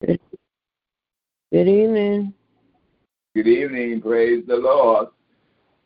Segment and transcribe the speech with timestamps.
[0.00, 0.20] Good,
[1.52, 2.32] evening.
[3.34, 4.00] Good evening.
[4.00, 5.08] Praise the Lord.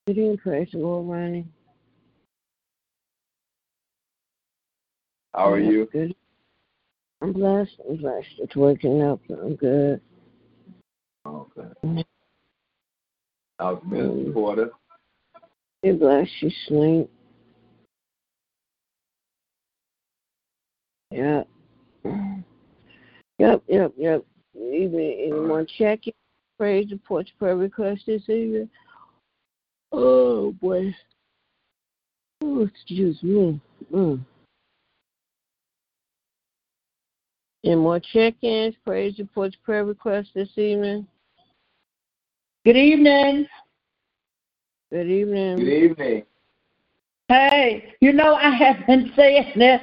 [0.06, 0.38] Good evening.
[0.38, 1.46] Praise the Lord, Ronnie.
[5.32, 5.88] How are you?
[5.92, 6.14] Good.
[7.22, 7.80] I'm blessed.
[7.88, 8.26] I'm blessed.
[8.38, 9.20] It's waking up.
[9.30, 10.00] I'm good.
[11.26, 11.60] Okay.
[11.84, 12.00] Mm-hmm.
[13.58, 14.64] How's Miss Porter?
[14.64, 14.70] Um,
[15.82, 16.30] You're blessed.
[16.40, 17.10] You sleep.
[21.10, 21.44] Yeah.
[23.42, 24.24] Yep, yep, yep.
[24.54, 26.12] Even anyone checking?
[26.58, 28.70] Praise reports prayer request this evening.
[29.90, 30.94] Oh boy.
[32.40, 33.60] Oh, excuse me.
[33.92, 34.20] Mm.
[37.64, 41.04] Any more check-ins, praise reports, prayer requests this evening?
[42.64, 43.48] Good evening.
[44.92, 45.56] Good evening.
[45.56, 46.22] Good evening.
[47.26, 49.80] Hey, you know I have been saying this,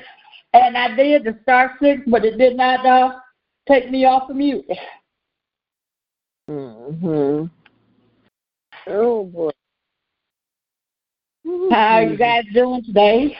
[0.53, 3.19] and I did the star six, but it did not uh,
[3.69, 4.65] take me off of mute.
[6.49, 7.45] Mm-hmm.
[8.87, 9.51] Oh boy.
[11.71, 13.37] How are you guys doing today?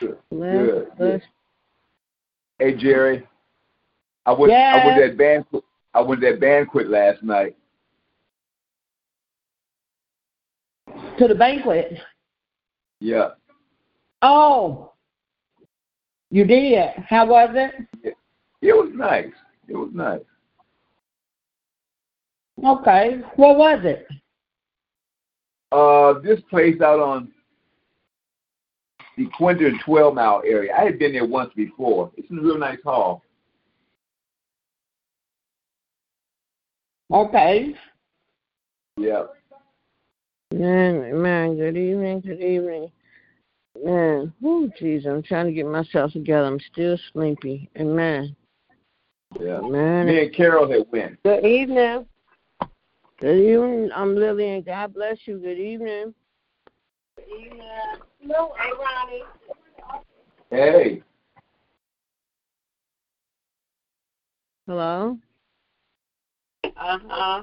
[0.00, 0.18] Good.
[0.30, 1.22] Bless, Good.
[2.58, 3.26] Hey Jerry.
[4.26, 4.84] I went I Yes.
[4.84, 5.64] went to that banquet
[5.94, 7.56] I went to that banquet last night.
[11.18, 11.98] To the banquet.
[13.00, 13.30] Yeah.
[14.20, 14.92] Oh,
[16.30, 16.90] you did.
[17.08, 18.14] How was it?
[18.60, 19.32] It was nice.
[19.68, 20.20] It was nice.
[22.64, 23.20] Okay.
[23.36, 24.06] What was it?
[25.72, 27.32] Uh this place out on
[29.16, 30.72] the Quinter and Twelve Mile area.
[30.76, 32.10] I had been there once before.
[32.16, 33.22] It's in a real nice hall.
[37.12, 37.74] Okay.
[38.96, 39.24] Yeah.
[40.52, 42.90] Man, man, good evening, good evening.
[43.84, 46.46] Man, oh jeez, I'm trying to get myself together.
[46.46, 47.68] I'm still sleepy.
[47.78, 48.34] Amen.
[49.40, 49.60] Yeah.
[49.60, 50.06] Man.
[50.06, 51.22] Me and Carol had went.
[51.22, 52.06] Good evening.
[53.20, 53.90] Good evening.
[53.94, 54.62] I'm Lillian.
[54.62, 55.38] God bless you.
[55.38, 56.14] Good evening.
[57.18, 57.60] Evening.
[58.22, 59.22] No, hey, Ronnie.
[60.50, 61.02] Hey.
[64.66, 65.18] Hello?
[66.64, 67.42] Uh-huh.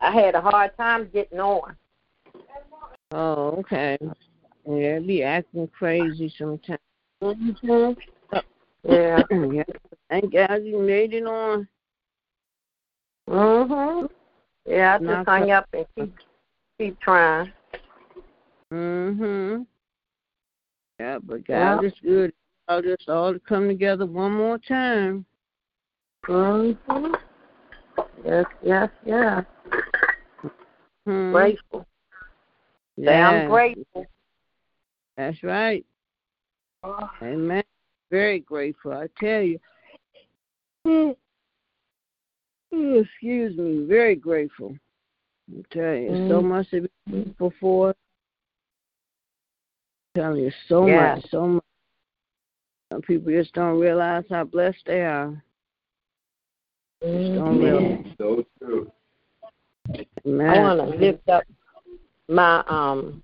[0.00, 1.76] I had a hard time getting on.
[3.12, 3.96] Oh, okay.
[4.68, 6.80] Yeah, be acting crazy sometimes.
[7.22, 7.92] Mm-hmm.
[8.88, 9.22] Yeah.
[9.30, 9.64] yeah.
[10.08, 11.68] Thank God you made it on.
[13.28, 14.08] Mhm.
[14.64, 16.14] Yeah, I just hung up and keep
[16.78, 17.52] keep trying.
[18.72, 19.66] Mhm.
[20.98, 21.44] Yeah, but.
[21.44, 22.32] God is good.
[22.68, 25.24] All just all to come together one more time.
[26.24, 27.20] Mhm.
[28.24, 29.44] Yes, yes, yes.
[31.04, 31.32] Hmm.
[31.32, 31.86] Grateful.
[32.96, 34.06] Say Yeah, I'm grateful.
[35.16, 35.86] That's right.
[37.22, 37.62] Amen.
[38.10, 38.92] Very grateful.
[38.92, 39.58] I tell you.
[40.86, 41.16] Mm.
[42.72, 43.86] Oh, excuse me.
[43.86, 44.76] Very grateful.
[45.52, 46.44] Okay, tell you, so Mm.
[46.44, 47.88] much to be grateful for.
[47.90, 47.94] I'm
[50.22, 51.14] telling you, so Yeah.
[51.16, 51.64] much, so much.
[52.92, 55.42] Some people just don't realize how blessed they are.
[57.02, 58.06] Just don't realize.
[58.18, 58.90] So true.
[60.26, 60.50] Amen.
[60.50, 61.44] I want to lift up
[62.28, 63.22] my um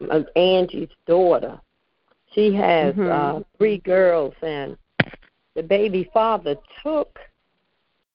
[0.00, 1.60] my Angie's daughter.
[2.32, 3.10] She has Mhm.
[3.10, 4.76] uh three girls, and
[5.54, 7.18] the baby father took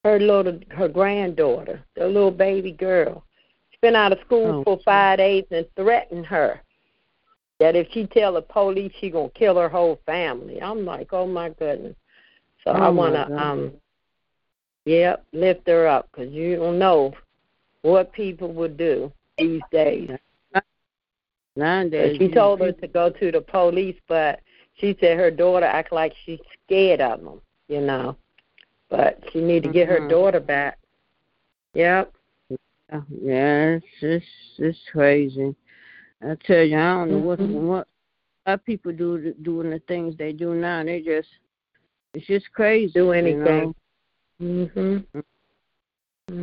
[0.04, 3.24] her little her granddaughter, the little baby girl.
[3.70, 4.64] She's been out of school Oh.
[4.64, 6.62] for five days and threatened her
[7.60, 10.62] that if she tell the police, she gonna kill her whole family.
[10.62, 11.96] I'm like, oh my goodness.
[12.64, 13.72] So I Oh, want to um,
[14.86, 17.14] yep, lift her up because you don't know
[17.82, 20.10] what people would do these days.
[21.56, 24.40] Nowadays, She told her to go to the police, but
[24.80, 28.18] she said her daughter act like she's scared of them, you know.
[28.90, 30.10] But she need to get her Mhm.
[30.10, 30.80] daughter back.
[31.74, 32.14] Yep.
[33.22, 34.26] Yeah, it's it's
[34.58, 35.56] it's crazy.
[36.22, 37.62] I tell you, I don't know what Mhm.
[37.62, 37.88] what
[38.46, 40.84] how people do doing the things they do now.
[40.84, 41.30] They just
[42.14, 42.92] it's just crazy.
[42.94, 43.76] Do you anything.
[44.40, 45.06] know?
[45.12, 45.26] Mhm.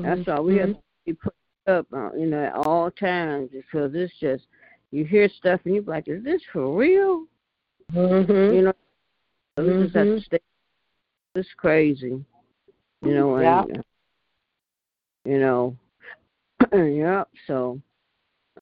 [0.03, 1.35] That's why we have to be put
[1.67, 4.47] up, uh, you know, at all times because it's just
[4.93, 7.27] you hear stuff and you're like, is this for real?
[7.93, 8.55] Mhm.
[8.55, 8.73] You know,
[9.59, 10.19] just have Mhm.
[10.19, 10.41] to stay.
[11.35, 12.25] It's crazy.
[13.03, 13.83] You know, and uh,
[15.25, 15.77] you know,
[16.73, 17.29] yep.
[17.47, 17.81] So,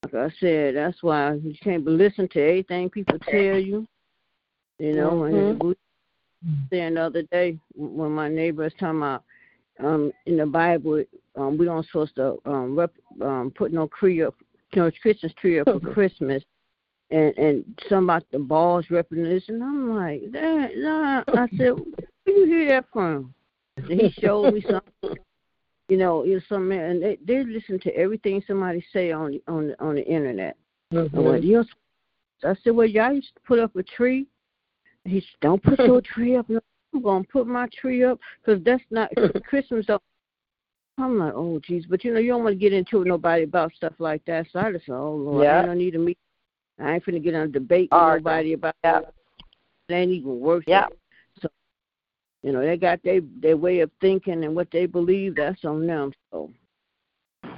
[0.03, 3.87] like I said, that's why you can't listen to everything people tell you.
[4.79, 5.51] You know, Mhm.
[5.51, 5.77] and we
[6.71, 9.25] saying the other day when my neighbor was talking about
[9.79, 11.05] um in the Bible,
[11.37, 12.93] um we don't supposed to um rep,
[13.23, 14.35] um put no tree up,
[14.75, 16.43] no Christmas tree up for Christmas.
[17.11, 21.23] And and some about the balls ripping this, and I'm like, that, nah.
[21.29, 23.35] I said, where you hear that from?
[23.77, 25.17] And he showed me something.
[25.89, 29.33] You know, you know, some man, and they they listen to everything somebody say on
[29.33, 30.57] the on the, on the internet.
[30.91, 31.45] And what, Mhm.
[31.45, 31.65] you know,
[32.41, 34.27] so I said, well, y'all used to put up a tree.
[35.05, 36.49] He said, don't put your tree up.
[36.49, 36.61] No,
[36.95, 39.11] I'm gonna put my tree up because that's not
[39.45, 39.87] Christmas.
[39.87, 40.03] Don't.
[40.97, 43.09] I'm like, oh, geez, but you know, you don't want to get into it with
[43.09, 44.47] nobody about stuff like that.
[44.53, 45.59] So I just said, oh Lord, Yeah.
[45.61, 46.17] I don't need to meet.
[46.81, 48.25] I ain't finna get in a debate with Argue.
[48.25, 48.99] nobody about Yeah.
[49.01, 49.15] it.
[49.89, 50.87] It ain't even worth Yeah.
[50.87, 50.99] it.
[51.41, 51.49] So,
[52.43, 55.37] you know, they got their their way of thinking and what they believe.
[55.37, 56.13] That's on them.
[56.33, 56.51] So,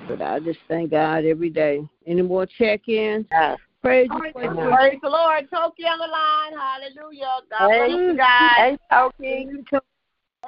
[0.08, 1.88] but I just thank God every day.
[2.06, 3.26] Any more check-ins?
[3.30, 3.56] Yeah.
[3.82, 4.56] Praise Amen.
[4.56, 5.48] the Praise the Lord.
[5.52, 6.52] Toki on the line.
[6.58, 7.40] Hallelujah.
[7.50, 8.50] God Hey, bless you guys.
[8.56, 9.48] Hey, Toki.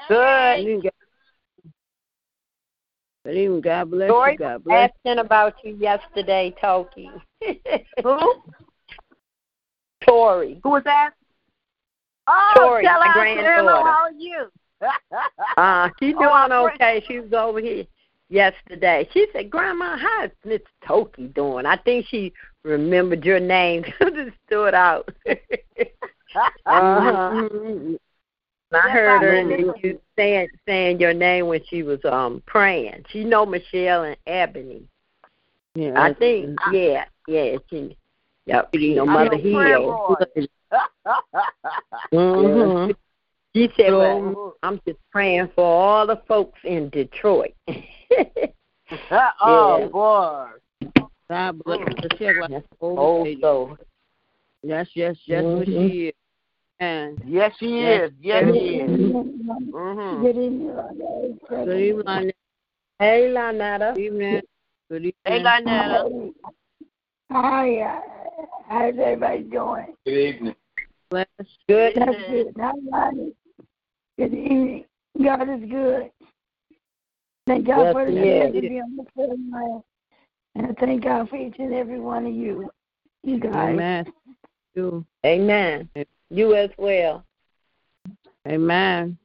[0.09, 0.93] Good.
[3.29, 3.35] Lord.
[3.35, 4.39] But even God bless Joy you.
[4.39, 4.91] God bless.
[5.05, 7.11] asking about you yesterday, Toki.
[8.03, 8.35] Who?
[10.07, 10.61] Tori.
[10.63, 11.11] Who was that?
[12.27, 13.83] Oh, Tori, tell my her I said hello.
[13.83, 13.91] granddaughter.
[13.91, 14.49] How are you?
[15.57, 17.05] Uh, she's Oh, doing I'm okay.
[17.07, 17.85] She was over here
[18.29, 19.09] yesterday.
[19.13, 21.67] She said, Grandma, how is Miss Toki doing?
[21.67, 22.33] I think she
[22.65, 25.09] remembered your name because it stood out.
[26.67, 27.49] uh-huh.
[28.73, 32.43] I Yes, heard I her and you saying saying your name when she was um
[32.47, 33.05] praying.
[33.11, 34.83] She know Michelle and Ebony.
[35.75, 37.97] Yeah, I think yeah, yeah, she
[38.47, 40.17] yep, you know, Mother Hill.
[42.13, 42.95] Mhm.
[43.57, 47.55] She said, Well, I'm just praying for all the folks in Detroit.
[49.11, 49.89] oh, Yeah.
[49.89, 50.47] boy.
[51.29, 51.79] God bless.
[52.19, 53.79] She like old oh so
[54.63, 55.65] Yes, yes, yes, Mhm.
[55.67, 56.15] she is.
[56.81, 58.11] And Yes, she Yes.
[58.11, 58.17] is.
[58.21, 58.91] Yes, Good she is.
[58.91, 60.23] Mm-hmm.
[60.23, 61.65] Good evening, Rhonda.
[61.65, 62.33] good evening.
[62.99, 63.95] Hey Lanetta.
[63.95, 64.43] Good evening.
[64.89, 65.13] Good evening.
[65.25, 66.33] Hey, Lynetta.
[67.31, 68.01] Hi, uh,
[68.69, 69.95] how's everybody doing?
[70.05, 70.55] Good evening.
[71.11, 71.27] Bless.
[71.69, 71.93] Good.
[71.97, 72.55] That's good.
[72.59, 73.33] Hi, Ronnie.
[74.19, 74.85] Good evening.
[75.23, 76.11] God is good.
[77.47, 78.63] Thank God Yes, for the he chance is.
[78.63, 79.83] to be on the phone line.
[80.55, 82.71] And I thank God for each and every one of you.
[83.25, 83.53] You guys.
[83.55, 84.13] Amen.
[84.75, 85.05] You.
[85.27, 85.89] Amen.
[86.31, 87.25] You as well.
[88.47, 89.17] Amen.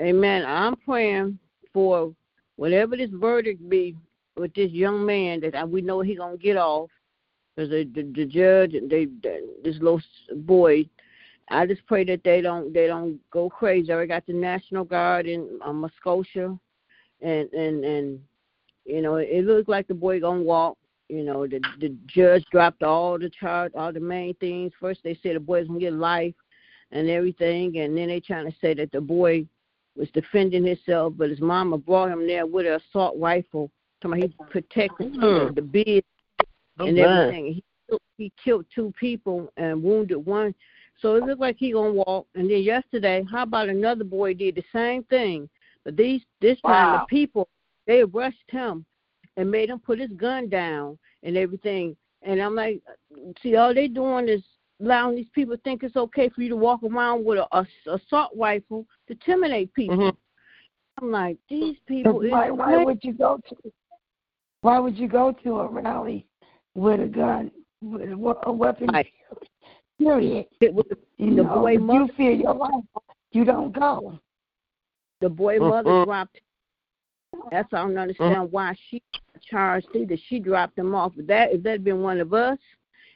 [0.00, 0.44] Amen.
[0.46, 1.38] I'm praying
[1.72, 2.12] for
[2.56, 3.96] whatever this verdict be
[4.36, 6.90] with this young man that I, we know he gonna get off,
[7.54, 10.00] because the, the the judge and they the, this little
[10.34, 10.86] boy
[11.48, 13.92] I just pray that they don't they don't go crazy.
[13.92, 16.58] I got the National Guard in um, Kenosha,
[17.20, 18.20] and and and
[18.84, 20.76] you know it looks like the boy gonna walk.
[21.08, 24.72] You know the the judge dropped all the charge, all the main things.
[24.80, 26.34] First they said the boy's gonna get life
[26.90, 29.46] and everything, and then they trying to say that the boy
[29.96, 33.70] was defending himself, but his mama brought him there with an assault rifle.
[34.00, 35.48] Talking about he protected mm.
[35.48, 36.04] the, the bid
[36.78, 37.54] and everything.
[37.54, 37.64] He
[38.18, 40.54] he killed two people and wounded one.
[41.00, 42.26] So it looked like he gonna walk.
[42.34, 45.48] And then yesterday, how about another boy did the same thing?
[45.84, 46.70] But these this wow.
[46.70, 47.48] time the people
[47.86, 48.84] they rushed him
[49.36, 51.96] and made him put his gun down and everything.
[52.22, 52.80] And I'm like,
[53.42, 54.42] see, all they're doing is
[54.80, 57.66] allowing these people to think it's okay for you to walk around with a, a
[57.94, 59.96] assault rifle to intimidate people.
[59.96, 61.04] Mm-hmm.
[61.04, 62.20] I'm like, these people.
[62.20, 63.72] Why, why would you go to?
[64.62, 66.26] Why would you go to a rally
[66.74, 67.50] with a gun,
[67.82, 68.88] with a, weapon?
[68.92, 69.06] Right.
[69.98, 70.46] Period.
[70.60, 70.86] It was,
[71.18, 72.84] you the know, boy mother, you fear your life.
[73.32, 74.18] You don't go.
[75.20, 75.68] The boy mm-hmm.
[75.68, 76.40] mother dropped.
[77.50, 78.52] That's I don't understand mm-hmm.
[78.52, 79.02] why she
[79.50, 80.16] charged either.
[80.28, 81.12] She dropped him off.
[81.16, 82.58] If that if that had been one of us,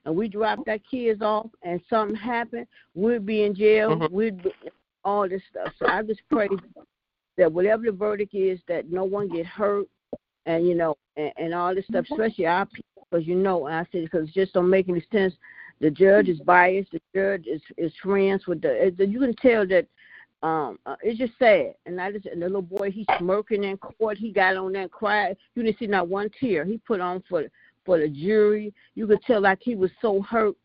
[0.05, 3.91] and we dropped our kids off, and something happened, we'd be in jail.
[3.91, 4.15] Mm-hmm.
[4.15, 4.53] We'd be,
[5.05, 5.73] all this stuff.
[5.79, 6.49] So I just pray
[7.39, 9.87] that whatever the verdict is, that no one get hurt,
[10.47, 13.87] and you know, and, and all this stuff, especially our people, because you know, I
[13.93, 15.35] said because it just don't make any sense.
[15.81, 16.93] The judge is biased.
[16.93, 18.95] The judge is is friends with the.
[18.99, 19.87] You can tell that
[20.43, 21.75] um uh, it's just sad.
[21.87, 24.17] And i just and the little boy he's smirking in court.
[24.17, 25.37] He got on there and cried.
[25.55, 26.65] You didn't see not one tear.
[26.65, 27.45] He put on for
[27.85, 28.73] for the jury.
[28.95, 30.57] You could tell like he was so hurt.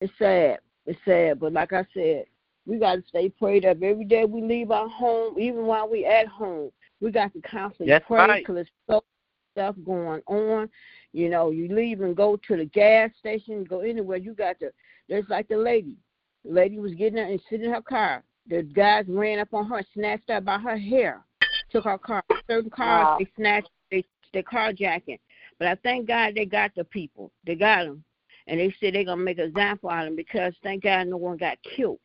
[0.00, 0.58] It's sad.
[0.86, 1.40] It's sad.
[1.40, 2.24] But like i said
[2.66, 3.82] we got to stay prayed up.
[3.82, 7.86] Every day we leave our home even while we at home we got to constantly
[7.86, 8.54] That's pray because right.
[8.54, 9.04] there's so
[9.52, 10.68] stuff going on.
[11.12, 14.18] You know you leave and go to the gas station go anywhere.
[14.18, 14.72] You got to
[15.08, 15.96] there's like the lady.
[16.44, 19.68] The lady was getting there and sitting in her car the guys ran up on
[19.68, 21.22] her, snatched her by her hair,
[21.70, 22.22] took her car.
[22.48, 23.16] Certain cars wow.
[23.18, 25.18] they snatched, they they carjacking.
[25.58, 27.30] But I thank God they got the people.
[27.46, 28.04] They got them,
[28.46, 31.16] and they said they're gonna make an example out of them because thank God no
[31.16, 31.98] one got killed.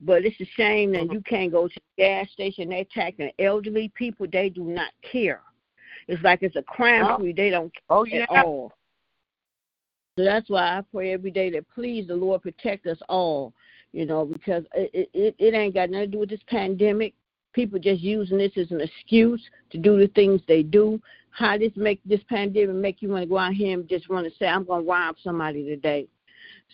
[0.00, 2.70] But it's a shame that you can't go to the gas station.
[2.70, 4.26] They're attacking elderly people.
[4.30, 5.40] They do not care.
[6.08, 7.32] It's like it's a crime oh.
[7.34, 8.26] They don't care oh, yeah.
[8.30, 8.72] at all.
[10.18, 13.52] So that's why I pray every day that please the Lord protect us all
[13.94, 17.14] you know, because it, it, it ain't got nothing to do with this pandemic.
[17.52, 21.00] People just using this as an excuse to do the things they do.
[21.30, 24.26] How this make this pandemic make you want to go out here and just want
[24.26, 26.08] to say, I'm going to rob somebody today.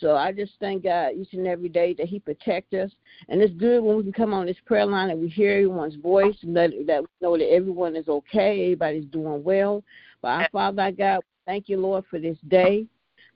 [0.01, 2.91] So I just thank God each and every day that He protect us,
[3.29, 5.97] and it's good when we can come on this prayer line and we hear everyone's
[5.97, 9.85] voice and that that we know that everyone is okay, everybody's doing well.
[10.23, 12.87] But our Father our God, thank you, Lord, for this day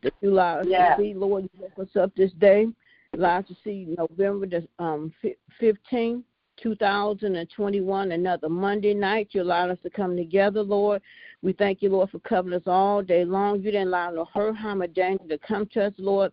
[0.02, 0.96] that you allow us yeah.
[0.96, 1.48] to see, Lord.
[1.52, 2.68] You woke us up this day
[3.14, 5.12] allowed to see November the um,
[5.60, 6.22] 15th,
[6.62, 9.28] 2021, another Monday night.
[9.32, 11.02] You allowed us to come together, Lord.
[11.42, 13.56] We thank you, Lord, for covering us all day long.
[13.56, 16.32] You didn't allow no hurt, harm, or danger to come to us, Lord.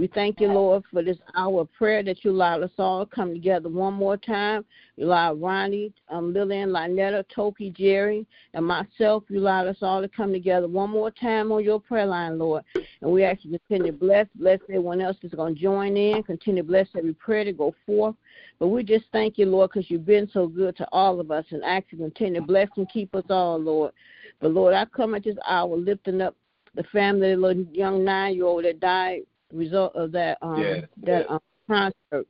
[0.00, 3.14] We thank you, Lord, for this hour of prayer that you allowed us all to
[3.14, 4.64] come together one more time.
[4.96, 9.24] You allowed Ronnie, um, Lillian, Lynetta, Toki, Jerry, and myself.
[9.28, 12.64] You allowed us all to come together one more time on your prayer line, Lord.
[12.74, 15.96] And we ask you to continue to bless, bless everyone else that's going to join
[15.98, 18.14] in, continue to bless every prayer to go forth.
[18.58, 21.44] But we just thank you, Lord, because you've been so good to all of us
[21.50, 23.92] and ask you to continue to bless and keep us all, Lord.
[24.40, 26.36] But Lord, I come at this hour lifting up
[26.74, 29.22] the family, the little young nine year old that died
[29.52, 31.34] result of that um yeah, that yeah.
[31.34, 32.26] um concert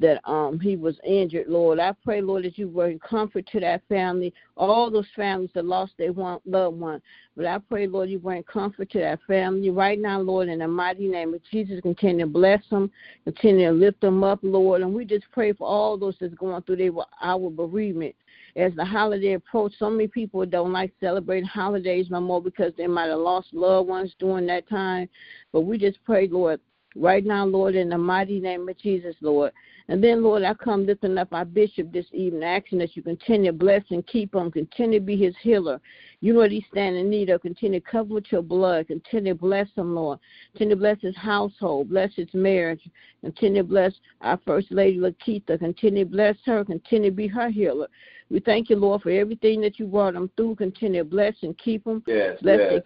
[0.00, 1.78] that um he was injured, Lord.
[1.78, 5.92] I pray, Lord, that you bring comfort to that family, all those families that lost
[5.98, 7.02] their one loved one.
[7.36, 10.68] But I pray, Lord, you bring comfort to that family right now, Lord, in the
[10.68, 11.80] mighty name of Jesus.
[11.82, 12.90] Continue to bless them,
[13.24, 14.80] continue to lift them up, Lord.
[14.80, 18.14] And we just pray for all those that's going through their our bereavement.
[18.56, 22.86] As the holiday approach, so many people don't like celebrating holidays no more because they
[22.86, 25.08] might have lost loved ones during that time.
[25.52, 26.60] But we just pray, Lord,
[26.96, 29.52] right now, Lord, in the mighty name of Jesus, Lord.
[29.88, 33.50] And then, Lord, I come lifting up our bishop this evening, asking that you continue
[33.50, 35.80] to bless and keep him, continue to be his healer.
[36.20, 37.42] You know what he's standing in need of.
[37.42, 38.86] Continue to cover with your blood.
[38.86, 40.18] Continue to bless him, Lord.
[40.52, 41.88] Continue to bless his household.
[41.88, 42.82] Bless his marriage.
[43.22, 45.58] Continue to bless our First Lady, Lakeitha.
[45.58, 46.64] Continue to bless her.
[46.64, 47.88] Continue to be her healer.
[48.30, 50.56] We thank you, Lord, for everything that you brought them through.
[50.56, 52.02] Continue to bless and keep them.
[52.06, 52.82] Yes, bless yes.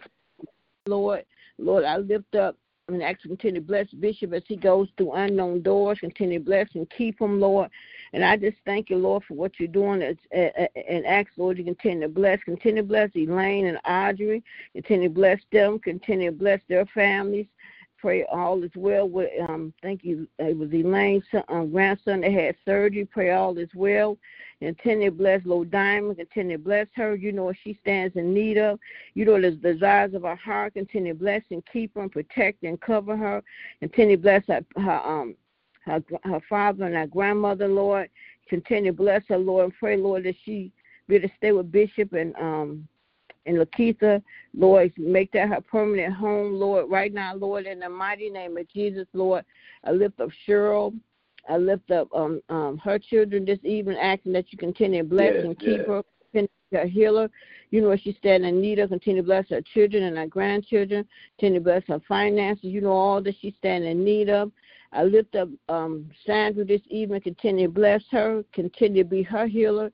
[0.87, 1.25] Lord.
[1.57, 5.61] Lord, I lift up and ask continue to bless Bishop as he goes through unknown
[5.61, 5.99] doors.
[5.99, 7.69] Continue to bless and keep him, Lord.
[8.13, 11.63] And I just thank you, Lord, for what you're doing as, and ask, Lord, you
[11.63, 12.43] continue to bless.
[12.43, 14.43] Continue to bless Elaine and Audrey.
[14.73, 15.79] Continue to bless them.
[15.79, 17.47] Continue to bless their families.
[18.05, 22.55] Pray all is well with um thank you it was Elaine's um, grandson that had
[22.63, 23.03] surgery.
[23.03, 24.15] Pray all is well.
[24.59, 26.17] Continue to bless Lord Diamond.
[26.17, 27.15] Continue to bless her.
[27.15, 28.79] You know she stands in need of.
[29.15, 30.75] You know the desires of her heart.
[30.75, 33.41] Continue to bless and keep her and protect and cover her.
[33.79, 35.35] Continue to bless her, her um
[35.85, 38.11] her her father and her grandmother, Lord.
[38.47, 40.71] Continue to bless her, Lord, and pray, Lord, that she
[41.07, 42.87] be to stay with Bishop and um
[43.45, 44.21] and Lakeitha,
[44.57, 48.67] Lord, make that her permanent home, Lord, right now, Lord, in the mighty name of
[48.69, 49.45] Jesus, Lord.
[49.83, 50.93] I lift up Cheryl.
[51.47, 55.33] I lift up um, um, her children this evening, asking that you continue to bless
[55.35, 55.87] Yes, and keep yes.
[55.87, 57.29] her, continue her healer.
[57.69, 58.89] You know she's standing in need of.
[58.89, 61.07] Continue to bless her children and her grandchildren.
[61.37, 62.65] Continue to bless her finances.
[62.65, 64.51] You know all that she's standing in need of.
[64.91, 67.21] I lift up um, Sandra this evening.
[67.21, 68.43] Continue to bless her.
[68.53, 69.91] Continue to be her healer.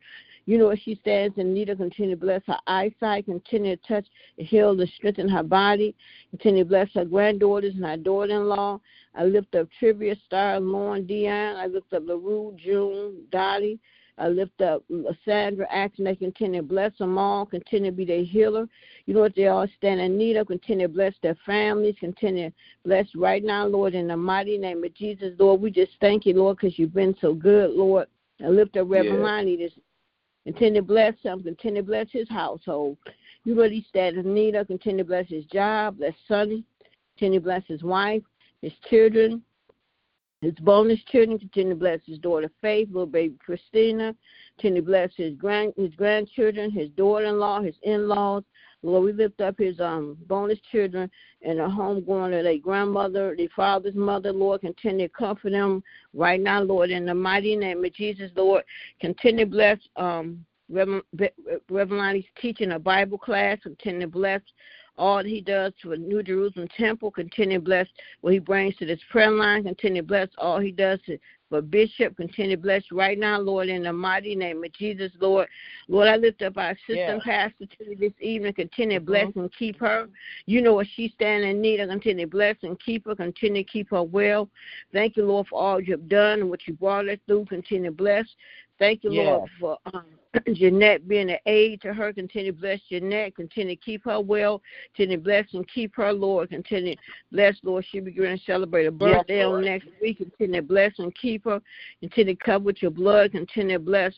[0.51, 1.77] You know what she stands in need of.
[1.77, 3.23] Continue to bless her eyesight.
[3.23, 4.05] Continue to touch,
[4.35, 5.95] heal, and strengthen her body.
[6.31, 8.81] Continue to bless her granddaughters and her daughter-in-law.
[9.15, 11.55] I lift up Trivia, Star, Lauren, Dion.
[11.55, 13.79] I lift up LaRue, June, Dottie.
[14.17, 18.03] I lift up mm, Sandra, asking they continue to bless them all, continue to be
[18.03, 18.67] their healer.
[19.05, 20.47] You know what they all stand in need of.
[20.47, 24.83] Continue to bless their families, continue to bless right now, Lord, in the mighty name
[24.83, 25.61] of Jesus, Lord.
[25.61, 28.07] We just thank you, Lord, because you've been so good, Lord.
[28.43, 29.23] I lift up Reverend Yes.
[29.23, 29.71] Lonnie this
[30.45, 31.43] Continue to bless him.
[31.43, 32.97] Continue to bless his household.
[33.43, 34.67] You he stands in need of.
[34.67, 35.97] Continue to bless his job.
[35.97, 36.63] Bless Sonny.
[37.17, 38.23] Continue to bless his wife,
[38.61, 39.43] his children,
[40.41, 41.37] his bonus children.
[41.37, 44.15] Continue to bless his daughter Faith, little baby Christina.
[44.57, 48.43] Continue to bless his grand his grandchildren, his daughter-in-law, his in-laws.
[48.83, 51.09] Lord, we lift up his um bonus children
[51.41, 54.61] and the home going to their grandmother, their father's mother, Lord.
[54.61, 55.83] Continue to comfort them
[56.13, 58.63] right now, Lord, in the mighty name of Jesus, Lord.
[58.99, 61.03] Continue to bless um Reverend,
[61.69, 63.59] Reverend teaching a Bible class.
[63.61, 64.41] Continue to bless
[64.97, 67.11] all he does for New Jerusalem Temple.
[67.11, 67.87] Continue to bless
[68.21, 69.63] what he brings to this prayer line.
[69.63, 71.17] Continue to bless all he does to,
[71.51, 72.15] for Bishop.
[72.15, 75.47] Continue to bless right now, Lord, in the mighty name of Jesus, Lord.
[75.89, 78.53] Lord, I lift up our assistant pastor to you this evening.
[78.53, 79.41] Continue to bless mm-hmm.
[79.41, 80.07] and keep her.
[80.45, 81.89] You know what she's standing in need of.
[81.89, 83.15] Continue to bless and keep her.
[83.15, 84.49] Continue to keep her well.
[84.93, 87.45] Thank you, Lord, for all you've done and what you brought us through.
[87.45, 88.25] Continue to bless.
[88.81, 90.05] Thank you, Lord, for um,
[90.55, 92.11] Jeanette being an aid to her.
[92.11, 93.35] Continue to bless Jeanette.
[93.35, 94.59] Continue to keep her well.
[94.95, 96.49] Continue to bless and keep her, Lord.
[96.49, 97.85] Continue to bless, Lord.
[97.91, 100.17] She'll be going to celebrate her Yes, birthday on next week.
[100.17, 101.61] Continue to bless and keep her.
[101.99, 103.33] Continue to cover with your blood.
[103.33, 104.15] Continue to bless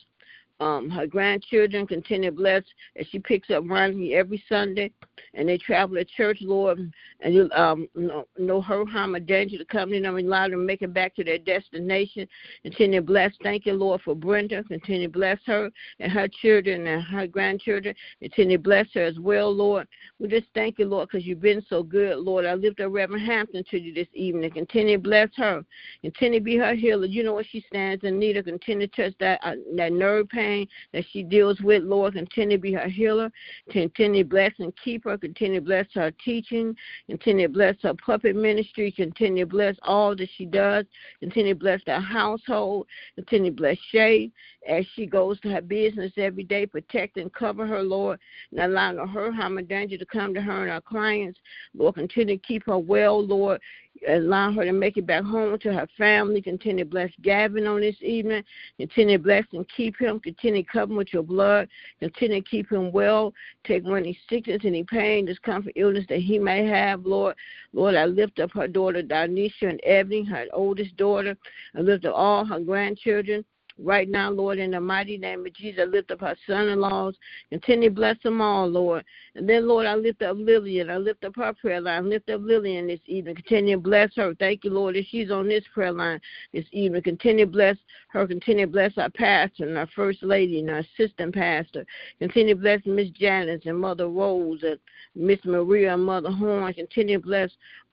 [0.62, 1.86] um, her grandchildren.
[1.86, 2.64] Continue to bless
[2.96, 4.94] as she picks up Ronnie every Sunday.
[5.34, 9.58] And they travel to church, Lord, and you um, no, no hurt, harm, or danger
[9.58, 12.28] to come to them allow them to make it back to their destination.
[12.64, 13.32] Continue to bless.
[13.42, 14.64] Thank you, Lord, for Brenda.
[14.64, 17.96] Continue to bless her and her children and her grandchildren.
[18.22, 19.88] Continue to bless her as well, Lord.
[20.20, 22.46] We just thank you, Lord, because you've been so good, Lord.
[22.46, 24.52] I lift up Reverend Hampton to you this evening.
[24.52, 25.64] Continue to bless her.
[26.02, 27.06] Continue to be her healer.
[27.06, 28.46] You know what she stands in need of.
[28.46, 32.14] Continue to touch that uh, that nerve pain that she deals with, Lord.
[32.14, 33.32] Continue to be her healer.
[33.70, 35.18] Continue to bless and keep her.
[35.18, 36.76] Continue to bless her teaching.
[37.10, 38.92] Continue to bless her puppet ministry.
[38.92, 40.86] Continue to bless all that she does.
[41.20, 42.88] Continue to bless her household.
[43.16, 44.32] Continue to bless Shay
[44.68, 46.66] as she goes to her business every day.
[46.66, 48.20] Protect and cover her, Lord.
[48.52, 51.40] Not allowing her harm and danger to come to her and our clients.
[51.74, 53.60] Lord, continue to keep her well, Lord.
[54.08, 56.42] Allow her to make it back home to her family.
[56.42, 58.44] Continue to bless Gavin on this evening.
[58.78, 60.20] Continue to bless and keep him.
[60.20, 61.70] Continue to cover him with your blood.
[62.00, 63.34] Continue to keep him well.
[63.66, 67.36] Take away any sickness, any pain, discomfort, illness that he may have, Lord.
[67.72, 71.38] Lord, I lift up her daughter, Donisha and Ebony, her oldest daughter.
[71.76, 73.46] I lift up all her grandchildren.
[73.80, 76.80] Right now, Lord, in the mighty name of Jesus, I lift up her son in
[76.80, 77.16] laws.
[77.50, 79.04] Continue to bless them all, Lord.
[79.34, 80.92] And then, Lord, I lift up Lillian.
[80.92, 82.08] I lift up her prayer line.
[82.08, 83.36] Lift up Lillian this evening.
[83.36, 84.36] Continue to bless her.
[84.36, 86.22] Thank you, Lord, that she's on this prayer line
[86.54, 87.02] this evening.
[87.02, 87.78] Continue to bless
[88.10, 88.28] her.
[88.28, 91.84] Continue to bless our pastor and our first lady and our assistant pastor.
[92.20, 94.78] Continue to bless Miss Janice and Mother Rose and
[95.16, 96.74] Miss Maria and Mother Horn.
[96.74, 97.50] Continue to bless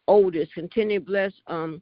[0.08, 0.48] Otis.
[0.54, 1.80] Continue to bless um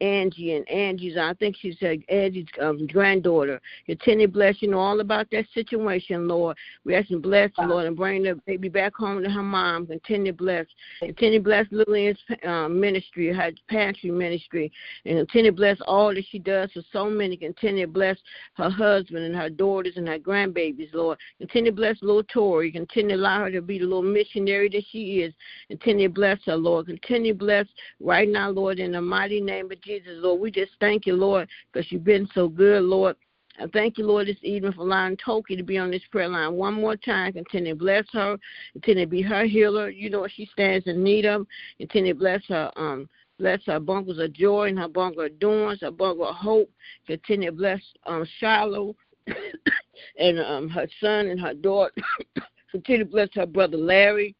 [0.00, 3.60] Angie and Angie's, I think she said Angie's um, granddaughter.
[3.86, 6.56] Continue to bless, you know, all about that situation, Lord.
[6.84, 9.86] We ask and bless the Lord and bring the baby back home to her mom.
[9.86, 10.66] Continue bless.
[11.00, 14.70] Continue bless Lillian's um, ministry, her pantry ministry,
[15.04, 17.36] and continue bless all that she does for so many.
[17.36, 18.16] Continue bless
[18.54, 21.18] her husband and her daughters and her grandbabies, Lord.
[21.38, 22.70] Continue bless little Tori.
[22.70, 25.34] Continue allow her to be the little missionary that she is.
[25.68, 26.86] Continue bless her, Lord.
[26.86, 27.66] Continue bless
[28.00, 30.40] right now, Lord, in the mighty name of Jesus, Lord.
[30.40, 33.16] We just thank you, Lord, because you've been so good, Lord.
[33.60, 36.52] I thank you, Lord, this evening for allowing Toki to be on this prayer line
[36.52, 37.32] one more time.
[37.32, 38.38] Continue to bless her.
[38.74, 39.90] Continue to be her healer.
[39.90, 41.46] You know what she stands in need of.
[41.78, 45.80] Continue to bless her um Bless her bungles of joy and her bungle of doings,
[45.80, 46.70] her bungle of hope.
[47.06, 48.96] Continue to bless um, Shiloh
[50.18, 51.92] and um, her son and her daughter.
[52.72, 54.34] Continue to bless her brother Larry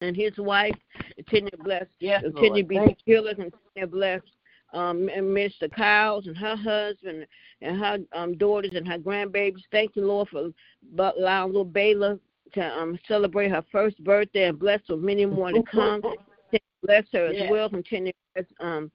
[0.00, 0.74] and his wife.
[1.14, 1.86] Continue to bless.
[2.00, 3.34] Yes, continue to be the killer.
[3.34, 4.20] Continue to bless
[4.72, 5.70] um, and Mr.
[5.70, 7.26] Kyles and her husband
[7.60, 9.62] and her um, daughters and her grandbabies.
[9.70, 10.50] Thank you, Lord, for
[10.98, 12.18] allowing little Baylor
[12.54, 16.02] to um, celebrate her first birthday and bless her many more to come.
[16.84, 17.70] Bless her as well.
[17.70, 18.90] Continue to bless um,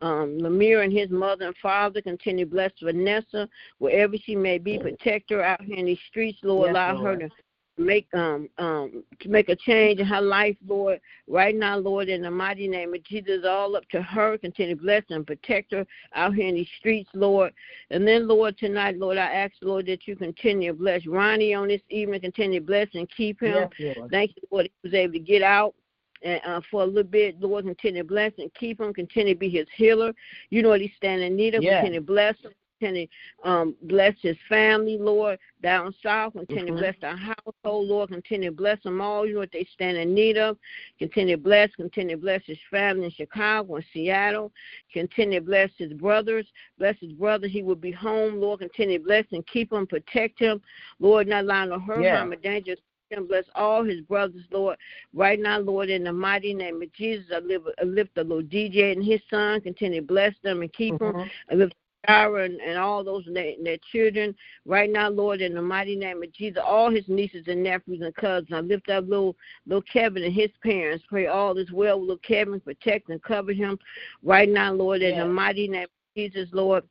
[0.00, 2.00] um, Lemire and his mother and father.
[2.00, 4.78] Continue to bless Vanessa wherever she may be.
[4.78, 6.68] Protect her out here in these streets, Lord.
[6.68, 7.20] Yes, Allow Lord.
[7.20, 7.34] her to
[7.78, 11.00] make um um to make a change in her life, Lord.
[11.28, 14.38] Right now, Lord, in the mighty name of Jesus, all up to her.
[14.38, 17.52] Continue to bless and protect her out here in these streets, Lord.
[17.90, 21.68] And then, Lord, tonight, Lord, I ask, Lord, that you continue to bless Ronnie on
[21.68, 22.20] this evening.
[22.20, 23.68] Continue to bless and keep him.
[23.78, 23.96] Yes.
[24.10, 25.74] Thank you, Lord, he was able to get out.
[26.22, 28.94] And uh, for a little bit, Lord, continue to bless and keep him.
[28.94, 30.12] Continue to be his healer.
[30.48, 31.62] You know what he's standing in need of.
[31.62, 31.82] Yes.
[31.82, 32.52] Continue to bless him.
[32.78, 33.06] Continue
[33.44, 36.34] um, bless his family, Lord, down south.
[36.34, 36.76] Continue Mhm.
[36.76, 38.10] to bless our household, Lord.
[38.10, 39.26] Continue to bless them all.
[39.26, 40.58] You know what they stand in need of.
[40.98, 41.74] Continue to bless.
[41.74, 44.52] Continue to bless his family in Chicago and Seattle.
[44.92, 46.46] Continue to bless his brothers.
[46.78, 47.46] Bless his brother.
[47.46, 48.60] He will be home, Lord.
[48.60, 50.60] Continue to bless and keep him, protect him,
[50.98, 51.28] Lord.
[51.28, 52.18] Not allowing no hurt, Yeah.
[52.18, 52.76] harm, or danger
[53.12, 54.76] and bless all his brothers, Lord.
[55.14, 58.42] Right now, Lord, in the mighty name of Jesus, I lift, I lift the little
[58.42, 59.60] DJ and his son.
[59.60, 61.14] Continue to bless them and keep them.
[61.14, 61.30] Mhm.
[61.50, 61.74] I lift
[62.08, 64.34] Ira and, and all those and their, and their children.
[64.64, 68.14] Right now, Lord, in the mighty name of Jesus, all his nieces and nephews and
[68.14, 68.50] cousins.
[68.52, 71.04] I lift up little little Kevin and his parents.
[71.08, 72.60] Pray all is well with little Kevin.
[72.60, 73.78] Protect and cover him.
[74.22, 76.84] Right now, Lord, in the mighty name of Jesus, Lord.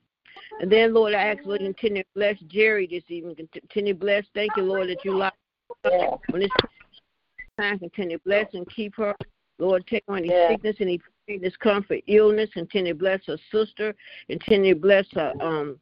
[0.60, 3.36] And then, Lord, I ask, Lord, continue to bless Jerry this evening.
[3.54, 4.26] Continue to bless.
[4.34, 5.34] Thank you, Lord, that you lock
[5.84, 6.18] Yes.
[6.30, 6.54] when it's
[7.58, 9.16] time, continue to bless and keep her.
[9.60, 10.52] Lord, take on any Yes.
[10.52, 12.50] sickness, any pain, discomfort, illness.
[12.54, 13.96] Continue to bless her sister.
[14.28, 15.80] Continue to bless her um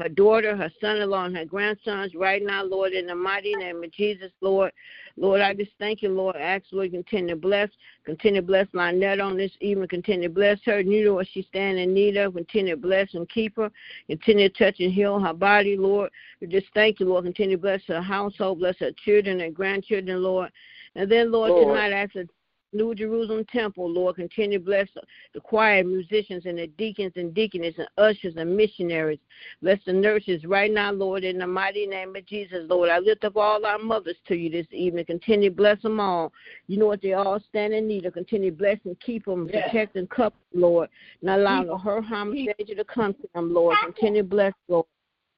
[0.00, 2.14] her daughter, her son-in-law, and her grandsons.
[2.14, 4.72] Right now, Lord, in the mighty name of Jesus, Lord,
[5.16, 6.36] Lord, I just thank you, Lord.
[6.36, 7.68] I ask Lord, continue to bless,
[8.04, 9.88] continue to bless Lynette on this evening.
[9.88, 10.80] Continue to bless her.
[10.80, 12.34] You know what she's standing in need of.
[12.34, 13.70] Continue to bless and keep her.
[14.06, 16.10] Continue to touch and heal her body, Lord.
[16.40, 17.24] We just thank you, Lord.
[17.24, 20.50] Continue to bless her household, bless her children and grandchildren, Lord.
[20.94, 21.68] And then, Lord, Lord.
[21.68, 22.28] tonight I ask that
[22.72, 24.88] New Jerusalem Temple, Lord, continue to bless
[25.34, 29.18] the choir musicians and the deacons and deaconess and ushers and missionaries.
[29.60, 32.88] Bless the nurses right now, Lord, in the mighty name of Jesus, Lord.
[32.88, 35.04] I lift up all our mothers to you this evening.
[35.04, 36.32] Continue to bless them all.
[36.68, 38.14] You know what they all stand in need of.
[38.14, 39.64] Continue to bless and keep them, Yes.
[39.70, 40.88] protect and cover, Lord.
[41.22, 43.76] Not allow her harm, danger to come to them, Lord.
[43.84, 44.86] Continue to bless, Lord.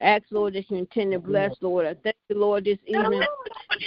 [0.02, 1.86] Ask, Lord, that you intend to bless, Lord.
[1.86, 3.22] I thank you, Lord, this evening.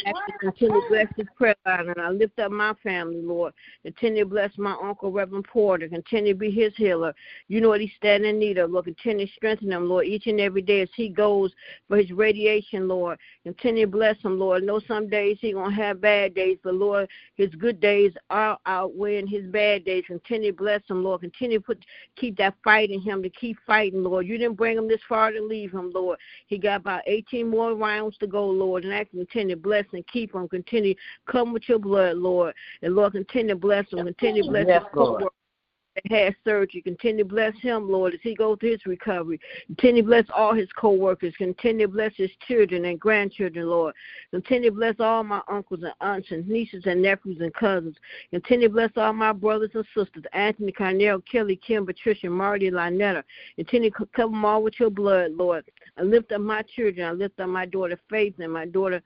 [0.05, 3.53] Ask you continue to bless this prayer line, and I lift up my family, Lord.
[3.83, 5.89] Continue to bless my uncle, Reverend Porter.
[5.89, 7.13] Continue to be his healer.
[7.49, 8.85] You know what he's standing in need of, Lord.
[8.85, 11.51] Continue to strengthen him, Lord, each and every day as he goes
[11.89, 13.19] for his radiation, Lord.
[13.43, 14.63] Continue to bless him, Lord.
[14.63, 18.57] I know some days he gonna have bad days, but Lord, his good days are
[18.65, 20.05] outweighing his bad days.
[20.07, 21.21] Continue to bless him, Lord.
[21.21, 24.25] Continue to put keep that fight in him to keep fighting, Lord.
[24.25, 26.04] You didn't bring him this far to leave him, Lord.
[26.47, 28.83] He got about 18 more rounds to go, Lord.
[28.85, 30.47] And I continue to bless and keep him.
[30.47, 30.95] Continue
[31.27, 32.53] come with your blood, Lord.
[32.81, 34.05] And Lord, continue to bless him.
[34.05, 35.23] Continue to bless Yes, his Lord.
[36.09, 36.81] Had surgery.
[36.81, 39.39] Continue to bless him, Lord, as he goes through his recovery.
[39.67, 41.33] Continue to bless all his co-workers.
[41.37, 43.95] Continue to bless his children and grandchildren, Lord.
[44.31, 47.95] Continue to bless all my uncles and aunts and nieces and nephews and cousins.
[48.31, 53.23] Continue to bless all my brothers and sisters, Anthony, Carnell, Kelly, Kim, Patricia, Marty, Lynetta.
[53.55, 55.63] Continue to cover them all with your blood, Lord.
[55.97, 57.07] I lift up my children.
[57.07, 59.01] I lift up my daughter Faith and my daughter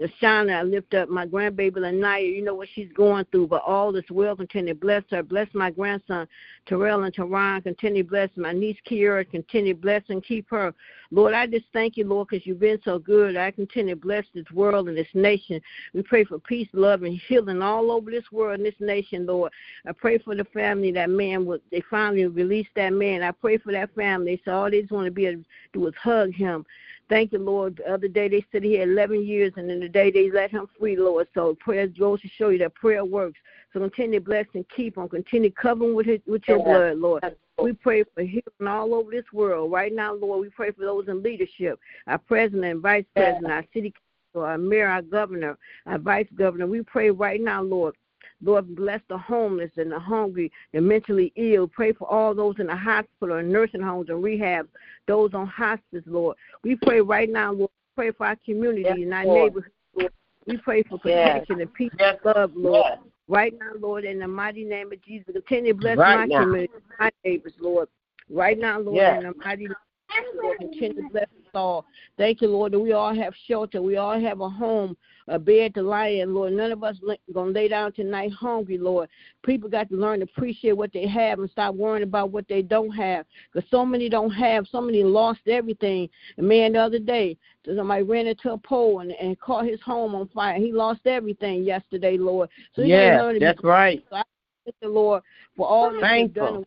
[0.00, 2.34] Lashana, I lift up my grandbaby Lanaya.
[2.34, 4.34] You know what she's going through, but all is well.
[4.34, 5.22] Continue to bless her.
[5.22, 6.26] Bless my grandson
[6.66, 7.62] Terrell and Teron.
[7.62, 9.28] Continue to bless my niece Kiera.
[9.30, 10.74] Continue to bless and keep her.
[11.12, 13.36] Lord, I just thank you, Lord, because you've been so good.
[13.36, 15.60] I continue to bless this world and this nation.
[15.92, 19.52] We pray for peace, love, and healing all over this world and this nation, Lord.
[19.86, 23.22] I pray for the family that man would they finally release that man.
[23.22, 24.42] I pray for that family.
[24.44, 26.66] So all they just want to be able to do is hug him.
[27.08, 27.76] Thank you, Lord.
[27.76, 30.50] The other day they said he had 11 years, and then the day they let
[30.50, 31.28] him free, Lord.
[31.34, 33.38] So prayer goes to show you that prayer works.
[33.72, 35.08] So continue to bless and keep him.
[35.08, 36.66] Continue covering with his, with your Yes.
[36.66, 37.36] blood, Lord.
[37.58, 39.70] We pray for healing all over this world.
[39.70, 43.64] Right now, Lord, we pray for those in leadership, our president and vice president, our
[43.72, 43.92] city
[44.32, 46.66] council, our mayor, our governor, our vice governor.
[46.66, 47.94] We pray right now, Lord.
[48.44, 51.66] Lord, bless the homeless and the hungry, the mentally ill.
[51.66, 54.68] Pray for all those in the hospital and nursing homes and rehabs,
[55.08, 56.36] those on hospice, Lord.
[56.62, 57.70] We pray right now, Lord.
[57.96, 59.52] Pray for our community Yes, and our Lord.
[59.52, 60.12] neighborhood, Lord.
[60.46, 61.26] We pray for Yes.
[61.28, 62.18] protection and peace Yes.
[62.24, 62.84] and love, Lord.
[62.84, 62.98] Yes.
[63.28, 66.40] Right now, Lord, in the mighty name of Jesus, continue to bless Right my now.
[66.44, 67.88] community, my neighbors, Lord.
[68.28, 69.22] Right now, Lord, Yes.
[69.22, 71.86] in the mighty name of Jesus, Lord, continue to bless us all.
[72.18, 73.80] Thank you, Lord, that we all have shelter.
[73.80, 74.96] We all have a home,
[75.28, 76.52] a bed to lie in, Lord.
[76.52, 76.96] None of us
[77.32, 79.08] going to lay down tonight hungry, Lord.
[79.44, 82.62] People got to learn to appreciate what they have and stop worrying about what they
[82.62, 83.24] don't have.
[83.52, 86.08] Because so many don't have, so many lost everything.
[86.36, 90.14] And man, the other day, somebody ran into a pole and, and caught his home
[90.14, 90.56] on fire.
[90.56, 92.50] He lost everything yesterday, Lord.
[92.74, 94.04] So we Yes, gotta learn to be that's right.
[94.10, 94.22] so I
[94.64, 95.22] thank the Lord
[95.56, 96.64] for all that you've done in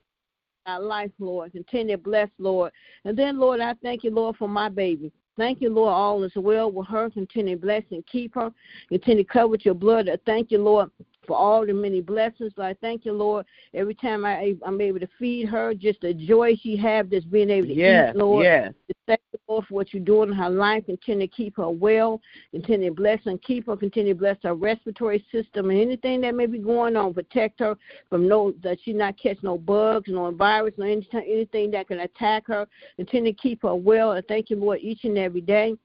[0.65, 1.51] our life, Lord.
[1.51, 2.71] Continue to bless, Lord.
[3.05, 5.11] And then, Lord, I thank you, Lord, for my baby.
[5.37, 7.09] Thank you, Lord, all is well with her.
[7.09, 8.51] Continue to bless and keep her.
[8.89, 10.09] Continue to cover with your blood.
[10.25, 10.89] Thank you, Lord,
[11.27, 12.53] for all the many blessings.
[12.57, 16.55] I thank you, Lord, every time I, I'm able to feed her, just the joy
[16.55, 18.45] she have just being able to Yes, eat, Lord.
[18.45, 18.73] yes.
[18.87, 20.85] Just Thank you, Lord, for what you're doing in her life.
[20.85, 22.21] Continue to keep her well.
[22.51, 23.75] Continue to bless and keep her.
[23.75, 27.13] Continue to bless her respiratory system and anything that may be going on.
[27.13, 27.77] Protect her
[28.09, 31.99] from no that she not catch no bugs, no virus, no anything, anything that can
[31.99, 32.65] attack her.
[32.95, 34.13] Continue to keep her well.
[34.13, 35.75] And thank you, Lord, each and every day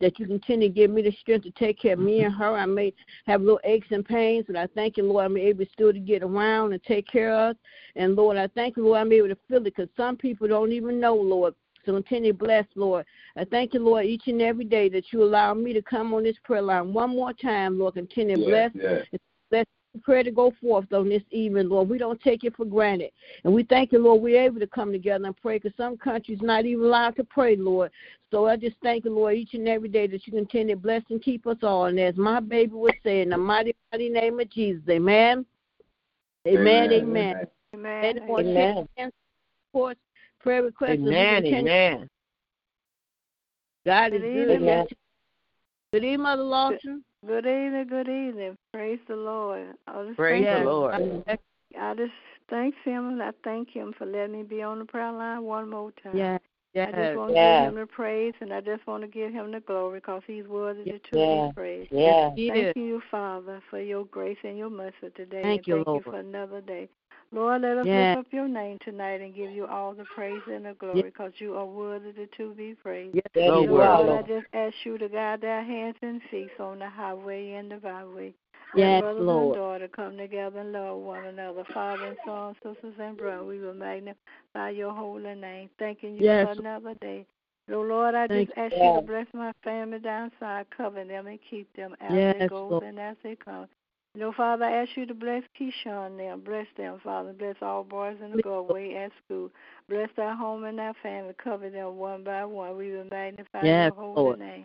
[0.00, 2.56] that you continue to give me the strength to take care of me and her.
[2.56, 2.92] I may
[3.26, 6.22] have little aches and pains, but I thank you, Lord, I'm able still to get
[6.22, 7.56] around and take care of.
[7.96, 10.72] And Lord, I thank you, Lord, I'm able to feel it because some people don't
[10.72, 11.54] even know, Lord.
[11.86, 13.06] So continue to bless, Lord.
[13.36, 16.24] I thank you, Lord, each and every day that you allow me to come on
[16.24, 17.94] this prayer line one more time, Lord.
[17.94, 18.70] Continue to bless.
[18.74, 19.06] yes.
[19.50, 19.66] Bless
[20.02, 21.88] prayer to go forth on this evening, Lord.
[21.88, 23.10] We don't take it for granted.
[23.44, 26.38] And we thank you, Lord, we're able to come together and pray because some countries
[26.40, 27.90] not even allowed to pray, Lord.
[28.30, 31.02] So I just thank you, Lord, each and every day that you continue to bless
[31.10, 31.86] and keep us all.
[31.86, 35.44] And as my baby would say, in the mighty, mighty name of Jesus, amen.
[36.46, 37.46] Amen, amen.
[37.74, 38.04] Amen.
[38.04, 38.88] Anyone Amen.
[38.96, 39.10] have
[39.72, 40.00] reports,
[40.40, 40.92] prayer requests?
[40.92, 42.08] as we Amen, continue- amen.
[43.84, 44.50] God is Good good.
[44.50, 44.64] evening.
[44.64, 44.88] Yes.
[45.92, 47.04] Good evening, Mother Lawson.
[47.26, 48.56] Good evening, good evening.
[48.72, 49.74] Praise the Lord.
[49.86, 50.94] I just Praise thank the Lord.
[51.78, 52.12] I just
[52.48, 55.68] thank him and I thank him for letting me be on the prayer line one
[55.68, 56.16] more time.
[56.16, 56.40] Yes.
[56.74, 57.16] I just Yes.
[57.16, 57.60] want to Yes.
[57.60, 60.46] give him the praise and I just want to give him the glory because he's
[60.46, 61.48] worthy to Yes.
[61.48, 61.92] be praised.
[61.92, 62.30] Yeah.
[62.34, 62.76] He Thank is.
[62.76, 65.42] you, Father, for your grace and your mercy today.
[65.42, 66.04] Thank and you, thank Lord.
[66.06, 66.88] you for another day.
[67.32, 68.16] Lord, let us Yes.
[68.16, 71.32] lift up your name tonight and give you all the praise and the glory because
[71.38, 73.14] you are worthy to be praised.
[73.14, 74.08] Yes, Yes, he Lord.
[74.08, 77.76] I just ask you to guide our hands and feet on the highway and the
[77.76, 78.34] byway.
[78.74, 79.44] Yes, brothers Lord.
[79.44, 81.64] and daughter come together and love one another.
[81.72, 85.70] Father and son, sisters and brothers, we will magnify your holy name.
[85.78, 86.46] Thanking you Yes.
[86.46, 87.26] for another day.
[87.68, 88.84] So Lord, I Thank just ask you.
[88.86, 92.82] you to bless my family downside, cover them and keep them as they go Lord.
[92.84, 93.68] and as they come.
[94.14, 96.40] You know, Father, I ask you to bless Keyshawn and them.
[96.40, 97.32] Bless them, Father.
[97.32, 99.50] Bless all boys and the girls way at school.
[99.88, 101.32] Bless their home and their family.
[101.42, 102.76] Cover them one by one.
[102.76, 104.38] We will magnify Yes, your holy Lord.
[104.40, 104.64] name.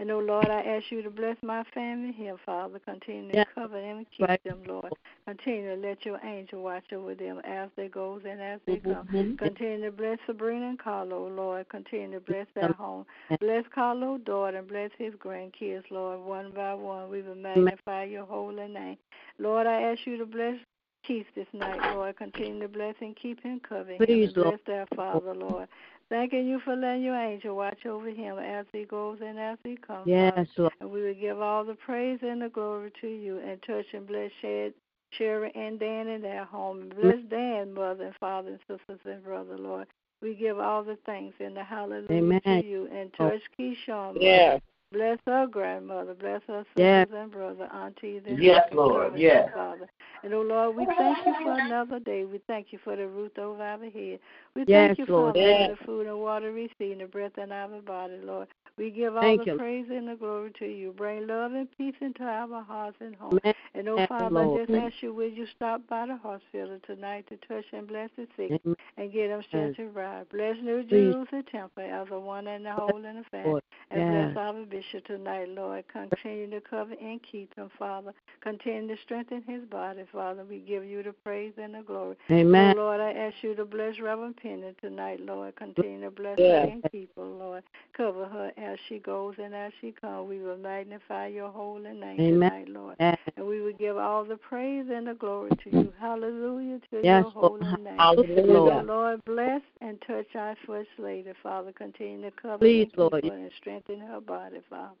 [0.00, 2.78] And oh Lord, I ask you to bless my family here, Father.
[2.78, 4.42] Continue to cover them and keep Right.
[4.44, 4.94] them, Lord.
[5.26, 9.06] Continue to let your angel watch over them as they go and as they come.
[9.08, 9.36] Mhm.
[9.36, 11.68] Continue to bless Sabrina and Carlo, Lord.
[11.68, 13.04] Continue to bless their home.
[13.40, 17.10] Bless Carlo's daughter and bless his grandkids, Lord, one by one.
[17.10, 18.96] We will magnify your holy name.
[19.38, 20.58] Lord, I ask you to bless
[21.06, 22.16] Keith this night, Lord.
[22.16, 23.98] Continue to bless and keep him covered.
[23.98, 24.48] Please, him and Lord.
[24.48, 25.68] bless their father, Lord.
[26.08, 29.76] Thanking you for letting your angel watch over him as he goes and as he
[29.76, 30.06] comes.
[30.06, 30.72] Yes, Lord.
[30.80, 34.06] And we will give all the praise and the glory to you and touch and
[34.08, 34.74] bless Shed,
[35.12, 36.80] Sherry and Dan in their home.
[36.80, 39.86] And bless Dan, mother and father and sisters and brother, Lord.
[40.20, 42.40] We give all the thanks and the hallelujah Amen.
[42.44, 43.30] to you and oh.
[43.30, 44.14] touch Keyshawn.
[44.14, 44.20] mother.
[44.20, 44.60] Yes.
[44.92, 46.14] Bless her grandmother.
[46.14, 47.08] Bless her sisters Yes.
[47.14, 49.16] and brother, aunties and Yes, Lord.
[49.16, 49.48] Yes.
[49.54, 49.88] Father.
[50.24, 52.24] And oh Lord, we thank you for another day.
[52.24, 54.18] We thank you for the roof over our head.
[54.54, 55.34] We Yes, thank you, Lord.
[55.36, 55.70] Father, Yes.
[55.70, 58.48] for the food and water we see and the breath in our body, Lord.
[58.76, 59.58] We give all Thank the you.
[59.58, 60.92] praise and the glory to you.
[60.92, 63.38] Bring love and peace into our hearts and homes.
[63.44, 63.54] Amen.
[63.74, 64.60] And oh Father, Lord.
[64.62, 68.10] I just ask you, will you stop by the hospital tonight to touch and bless
[68.16, 68.76] the sick Amen.
[68.96, 69.86] and get them strength Yes.
[69.86, 70.28] to ride.
[70.30, 73.60] Bless New Jews Jerusalem Temple as a one and the whole and the family.
[73.90, 75.84] And bless our bishop tonight, Lord.
[75.92, 78.12] Continue to cover and keep him, Father.
[78.42, 80.44] Continue to strengthen his body, Father.
[80.48, 82.16] We give you the praise and the glory.
[82.30, 82.74] Amen.
[82.76, 85.56] Oh, Lord, I ask you to bless Reverend Penny tonight, Lord.
[85.56, 86.66] Continue to bless Yes.
[86.66, 87.62] her and keep her, Lord.
[87.96, 90.28] Cover her as she goes and as she comes.
[90.28, 92.50] We will magnify your holy name Amen.
[92.50, 92.96] tonight, Lord.
[92.98, 95.92] And we will give all the praise and the glory to you.
[96.00, 97.62] Hallelujah to Yes, your Lord.
[97.62, 97.98] holy name.
[97.98, 98.82] Hallelujah.
[98.86, 101.72] Lord, bless and touch our first lady, Father.
[101.72, 103.24] Continue to cover Please, Lord.
[103.24, 104.94] her and strengthen her body, Father.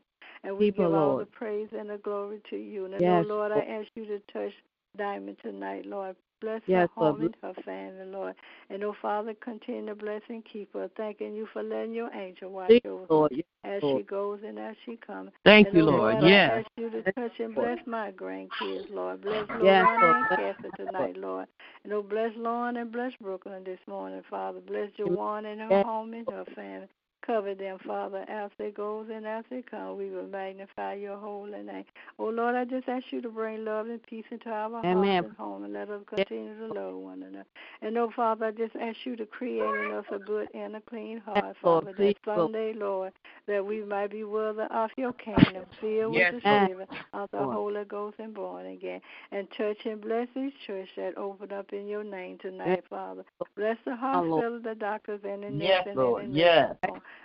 [0.44, 1.26] And we Keep give all Lord.
[1.26, 2.86] the praise and the glory to you.
[2.86, 4.52] And Yes, oh, Lord, I ask you to touch
[4.96, 6.16] Diamond tonight, Lord.
[6.40, 7.34] bless Yes, her home Lord.
[7.42, 8.34] and her family, Lord.
[8.70, 10.90] And oh Father, continue to bless and keep her.
[10.96, 13.32] Thanking you for letting your angel watch Thank over you, her Lord.
[13.32, 14.00] Yes, as Lord.
[14.00, 15.30] she goes and as she comes.
[15.44, 16.14] Thank And you, oh Lord.
[16.14, 16.58] Lord, I Yes.
[16.60, 19.20] ask you to touch and bless my grandkids, Lord.
[19.22, 20.16] Bless Yes, Lorana Lord.
[20.16, 21.46] and Thank Kathy tonight, Lord.
[21.84, 24.60] And oh, bless Lauren and bless Brooklyn this morning, Father.
[24.60, 25.16] Bless Amen.
[25.16, 25.84] Jawan and her Yes.
[25.84, 26.88] home and her family.
[27.26, 29.96] Cover them, Father, as they goes and as they come.
[29.98, 31.84] We will magnify your holy name.
[32.18, 35.24] Oh Lord, I just ask you to bring love and peace into our Amen.
[35.24, 37.44] hearts and home and let us continue to love one another.
[37.82, 40.80] And oh Father, I just ask you to create in us a good and a
[40.80, 42.52] clean heart, Father, Please, that Lord.
[42.52, 43.12] Sunday, Lord,
[43.46, 46.64] that we might be worthy of your kingdom, filled Yes, with the Lord.
[46.70, 49.00] Spirit of the Holy Ghost and born again.
[49.32, 53.24] And touch and bless each church that opened up in your name tonight, Father.
[53.56, 54.00] Bless the Lord.
[54.00, 56.24] hospital, the doctors, and the Yes, nurses Lord.
[56.24, 56.74] and the Yes.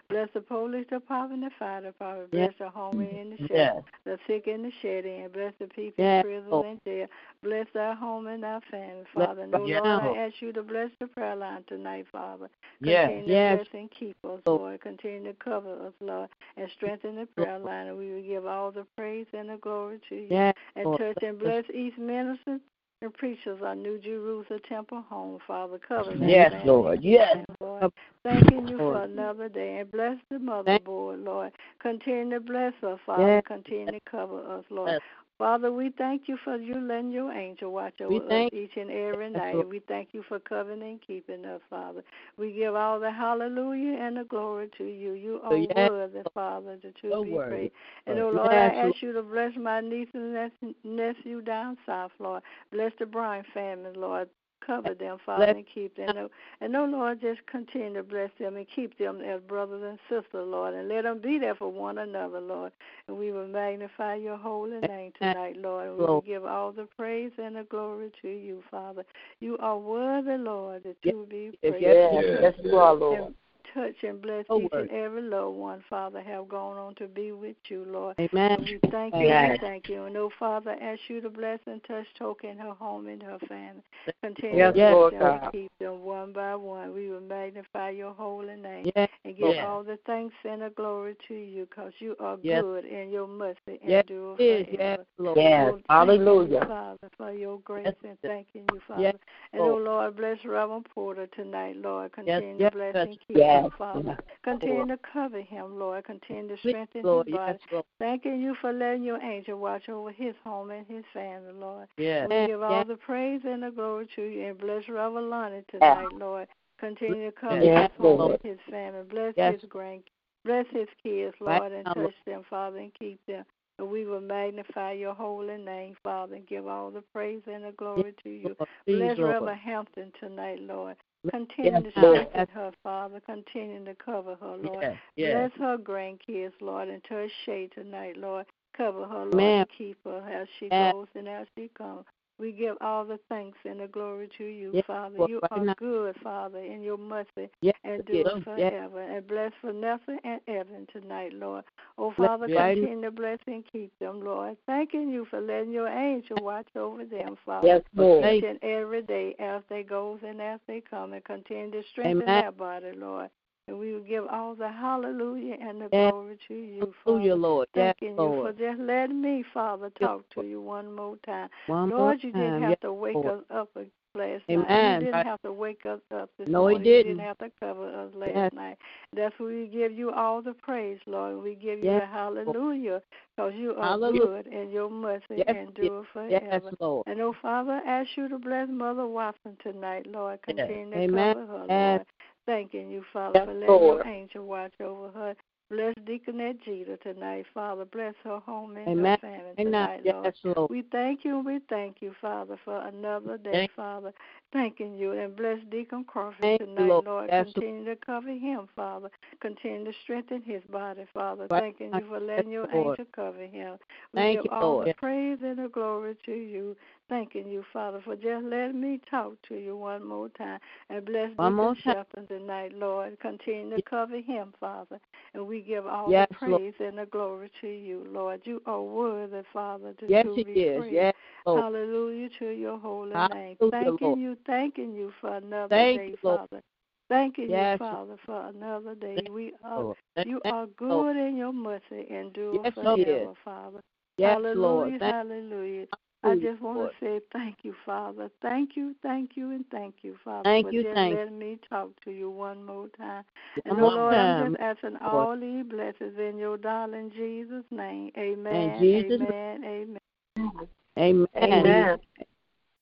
[0.10, 2.32] Bless the police department, the fire department.
[2.32, 2.54] Bless Yes.
[2.60, 3.84] the home in the shelter, Yes.
[4.04, 5.30] the sick in the shed in.
[5.30, 6.66] Bless the people Yes, in prison Lord.
[6.68, 7.08] and jail.
[7.42, 9.48] Bless our home and our family, Father.
[9.48, 12.50] No, Yes, Lord, I ask you to bless the prayer line tonight, Father.
[12.82, 13.08] Yes.
[13.08, 13.58] Continue to Yes.
[13.58, 14.82] bless and keep us, Lord.
[14.82, 17.88] Continue to cover us, Lord, and strengthen the prayer line.
[17.88, 20.28] And we will give all the praise and the glory to you.
[20.30, 22.60] Yes, And touch and bless each minister
[23.02, 25.80] and preachers our New Jerusalem Temple home, Father.
[25.86, 26.28] Cover them.
[26.28, 27.04] Yes, family, Lord.
[27.04, 27.38] Yes.
[27.60, 27.92] Lord.
[28.24, 29.80] Thanking you for another day.
[29.80, 31.52] And bless the Thank- motherboard, Lord.
[31.82, 33.28] Continue to bless her, Father.
[33.28, 33.44] Yes.
[33.46, 34.92] Continue to cover us, Lord.
[34.92, 35.02] Yes.
[35.38, 39.30] Father, we thank you for you letting your angel watch over us each and every
[39.30, 39.68] night.
[39.68, 42.04] We thank you for covering and keeping us, Father.
[42.38, 45.14] We give all the hallelujah and the glory to you.
[45.14, 45.90] You are Yes.
[45.90, 47.50] worthy, Father, to, So be worthy.
[47.50, 47.74] praised.
[48.08, 50.52] And, oh Yes, Lord, I ask you to bless my niece and
[50.86, 52.42] nephew down south, Lord.
[52.72, 54.30] Bless the Bryan family, Lord.
[54.66, 56.30] Cover them, Father, and keep them.
[56.62, 60.48] And oh Lord, just continue to bless them and keep them as brothers and sisters,
[60.48, 62.72] Lord, and let them be there for one another, Lord.
[63.08, 65.90] And we will magnify your holy name tonight, Lord.
[65.90, 69.04] And we will give all the praise and the glory to you, Father.
[69.40, 71.84] You are worthy, Lord, that you will be Yes, praised.
[71.84, 72.40] yes, Yes.
[72.42, 73.22] Yes, you are, Lord.
[73.26, 73.36] And
[73.76, 74.90] touch and bless Oh, each word.
[74.90, 78.16] and every loved one, Father, have gone on to be with you, Lord.
[78.20, 78.58] Amen.
[78.62, 80.04] We thank you, we thank you.
[80.06, 83.84] And oh Father, ask you to bless and touch Token her home and her family.
[84.24, 86.94] Continue Yes, to bless Lord them and keep them one by one.
[86.94, 89.66] We will magnify your holy name Yes, and give Yes.
[89.66, 92.62] all the thanks and the glory to you because you are Yes.
[92.62, 94.66] good and your mercy Yes, endure forever.
[94.72, 95.38] Yes, Lord.
[95.38, 95.74] Yes.
[95.74, 96.60] Oh, Hallelujah.
[96.62, 97.96] You, Father, for your grace Yes.
[98.04, 99.02] and thanking you, Father.
[99.02, 99.16] Yes,
[99.54, 99.84] and oh Lord.
[99.84, 102.12] Lord, bless Reverend Porter tonight, Lord.
[102.14, 104.02] Continue yes, to bless yes, and keep yes, him, Father.
[104.06, 106.04] yes, Continue to cover him, Lord.
[106.06, 107.28] Continue to strengthen Lord.
[107.28, 107.58] his body.
[107.72, 111.88] Yes, Thanking you for letting your angel watch over his home and his family, Lord.
[111.98, 112.28] Yes.
[112.30, 112.88] We give all yes.
[112.88, 116.48] the praise and the glory to you and bless Reverend Lonnie tonight, Lord.
[116.80, 118.40] Continue to cover Yes, his home Lord.
[118.44, 119.04] and his family.
[119.10, 119.62] Bless Yes.
[119.62, 120.04] his grand
[120.46, 123.44] bless his kids, Lord, and now, touch them, Father, and keep them.
[123.78, 127.72] And we will magnify your holy name, Father, and give all the praise and the
[127.72, 128.44] glory to you.
[128.44, 128.70] Lord.
[128.86, 129.34] Please, Bless Lord.
[129.34, 130.96] Reverend Hampton tonight, Lord.
[131.30, 133.20] Continue Yes, to strengthen her, Father.
[133.26, 134.82] Continue to cover her, Lord.
[134.82, 135.52] Yes, yes.
[135.58, 138.46] Bless her grandkids, Lord, into touch shade tonight, Lord.
[138.76, 142.06] Cover her, Lord, keep her as she goes and as she comes.
[142.38, 145.18] We give all the thanks and the glory to you, Yes, Father.
[145.20, 145.74] Lord, You right are now.
[145.78, 149.02] good, Father, and your mercy Yes, do yes, forever.
[149.02, 151.64] And bless Vanessa and Evan tonight, Lord.
[151.98, 152.48] Oh, Father.
[152.48, 154.58] Continue to bless and keep them, Lord.
[154.66, 158.26] Thanking you for letting your angel watch over them, Father Yes, Lord.
[158.26, 162.24] Each and every day as they goes and as they come and continue to strengthen
[162.24, 162.42] Amen.
[162.42, 163.30] their body, Lord.
[163.68, 166.12] And we will give all the hallelujah and the Yes.
[166.12, 167.42] glory to you, Hallelujah, Father.
[167.42, 167.68] Lord.
[167.76, 171.50] Yes, Thanking you for just letting me, Father, Yes, talk to you one more time.
[171.68, 172.62] One more Lord, you didn't time.
[172.62, 173.40] have Yes, to wake Lord.
[173.40, 175.02] us up last night.
[175.02, 176.88] You didn't have to wake us up this No, he morning.
[176.88, 177.18] You didn't.
[177.18, 178.52] didn't have to cover us last Yes.
[178.54, 178.78] night.
[179.16, 181.44] That's why we give you all the praise, Lord.
[181.44, 183.02] We give you Yes, the hallelujah
[183.36, 184.20] because you are Hallelujah.
[184.22, 186.36] good and your mercy Yes, endure forever.
[186.52, 187.08] Yes, Lord.
[187.08, 190.40] And oh, Father, I ask you to bless Mother Watson tonight, Lord.
[190.48, 190.58] Yes.
[190.68, 191.34] Continue to Amen.
[191.36, 191.70] cover her, Yes.
[191.70, 192.06] Lord.
[192.46, 194.06] Thanking you, Father, Yes, for letting Lord.
[194.06, 195.36] your angel watch over her.
[195.72, 197.86] Bless Deaconette Jeter tonight, Father.
[197.86, 199.18] Bless her home and Amen.
[199.22, 199.66] her family Amen.
[199.66, 200.26] tonight, Lord.
[200.26, 200.70] Yes, Lord.
[200.70, 204.14] We thank you and we thank you, Father, for another day, Thank- Father.
[204.54, 207.06] Thanking you and bless Deacon Crawford Thank tonight, Lord.
[207.06, 207.30] Lord.
[207.30, 209.10] Continue to cover him, Father.
[209.42, 211.48] Continue to strengthen his body, Father.
[211.50, 211.62] Right.
[211.62, 213.00] Thanking you for letting your Lord.
[213.00, 213.78] angel cover him.
[214.14, 214.88] We Thank give you, all Lord.
[214.88, 216.78] the praise and the glory to you.
[217.10, 220.60] Thanking you, Father, for just letting me talk to you one more time.
[220.90, 221.76] And bless One Deacon more.
[221.84, 223.20] Shelton tonight, Lord.
[223.20, 225.00] Continue to cover him, Father.
[225.34, 226.62] And we give all Yes, the Lord.
[226.62, 228.42] praise and the glory to you, Lord.
[228.46, 230.80] You are worthy, Father, to, Yes, to be is.
[230.80, 230.94] praised.
[230.96, 231.14] Yes,
[231.46, 231.62] Lord.
[231.62, 233.58] Hallelujah to your holy name.
[233.70, 234.20] Thanking Lord.
[234.20, 236.62] you, thanking you for another Thank day, you, Father.
[237.10, 239.16] Thanking Yes, you, Father, for another day.
[239.18, 241.16] Thank We are Thank- you are you, Lord.
[241.16, 243.38] good and your mercy endure Yes, he forever, is.
[243.44, 243.80] Father.
[244.18, 245.02] Yes, hallelujah, Lord.
[245.02, 245.86] Hallelujah.
[246.24, 248.32] I just want to say thank you, Father.
[248.42, 251.60] Thank you, thank you, and thank you, Father, Thank for you, just thank letting me
[251.70, 253.24] talk to you one more time.
[253.58, 257.66] Oh, one And more Lord, I'm just asking all these blessings in your darling Jesus'
[257.70, 258.12] name.
[258.18, 258.80] Amen.
[258.80, 259.64] Jesus' amen.
[259.64, 260.68] Amen.
[260.98, 261.28] Amen.
[261.38, 261.98] Amen.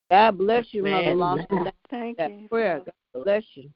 [0.09, 1.17] God bless you, Mother Amen.
[1.17, 1.71] Lawson.
[1.89, 2.47] Thank that you.
[2.49, 2.79] prayer.
[2.79, 3.69] God bless you.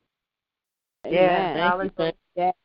[1.06, 1.58] Yeah, Amen.
[1.58, 1.92] hallelujah.
[1.98, 2.44] Thank you.
[2.44, 2.56] That-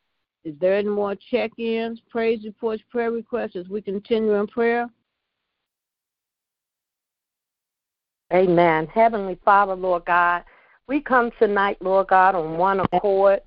[0.43, 4.87] Is there any more check-ins, praise reports, prayer requests as we continue in prayer?
[8.33, 8.87] Amen.
[8.87, 10.43] Heavenly Father, Lord God,
[10.87, 13.41] we come tonight, Lord God, on one accord,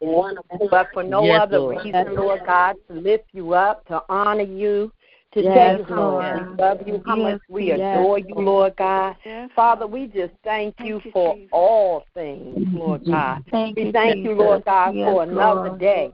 [0.70, 1.84] but for no Yes, other Lord.
[1.84, 4.92] reason, Lord God, to lift you up, to honor you,
[5.36, 6.24] to Yes, tell you how Lord.
[6.24, 7.94] much we love you, how Yes, much we yes.
[7.94, 9.16] adore you, Lord God.
[9.24, 11.48] Yes, Father, we just thank Thank you you, for Jesus.
[11.52, 13.10] all things, Lord mm-hmm.
[13.12, 13.44] God.
[13.50, 15.80] Thank We you, thank you, Lord God, Yes, for another Lord.
[15.80, 16.12] day,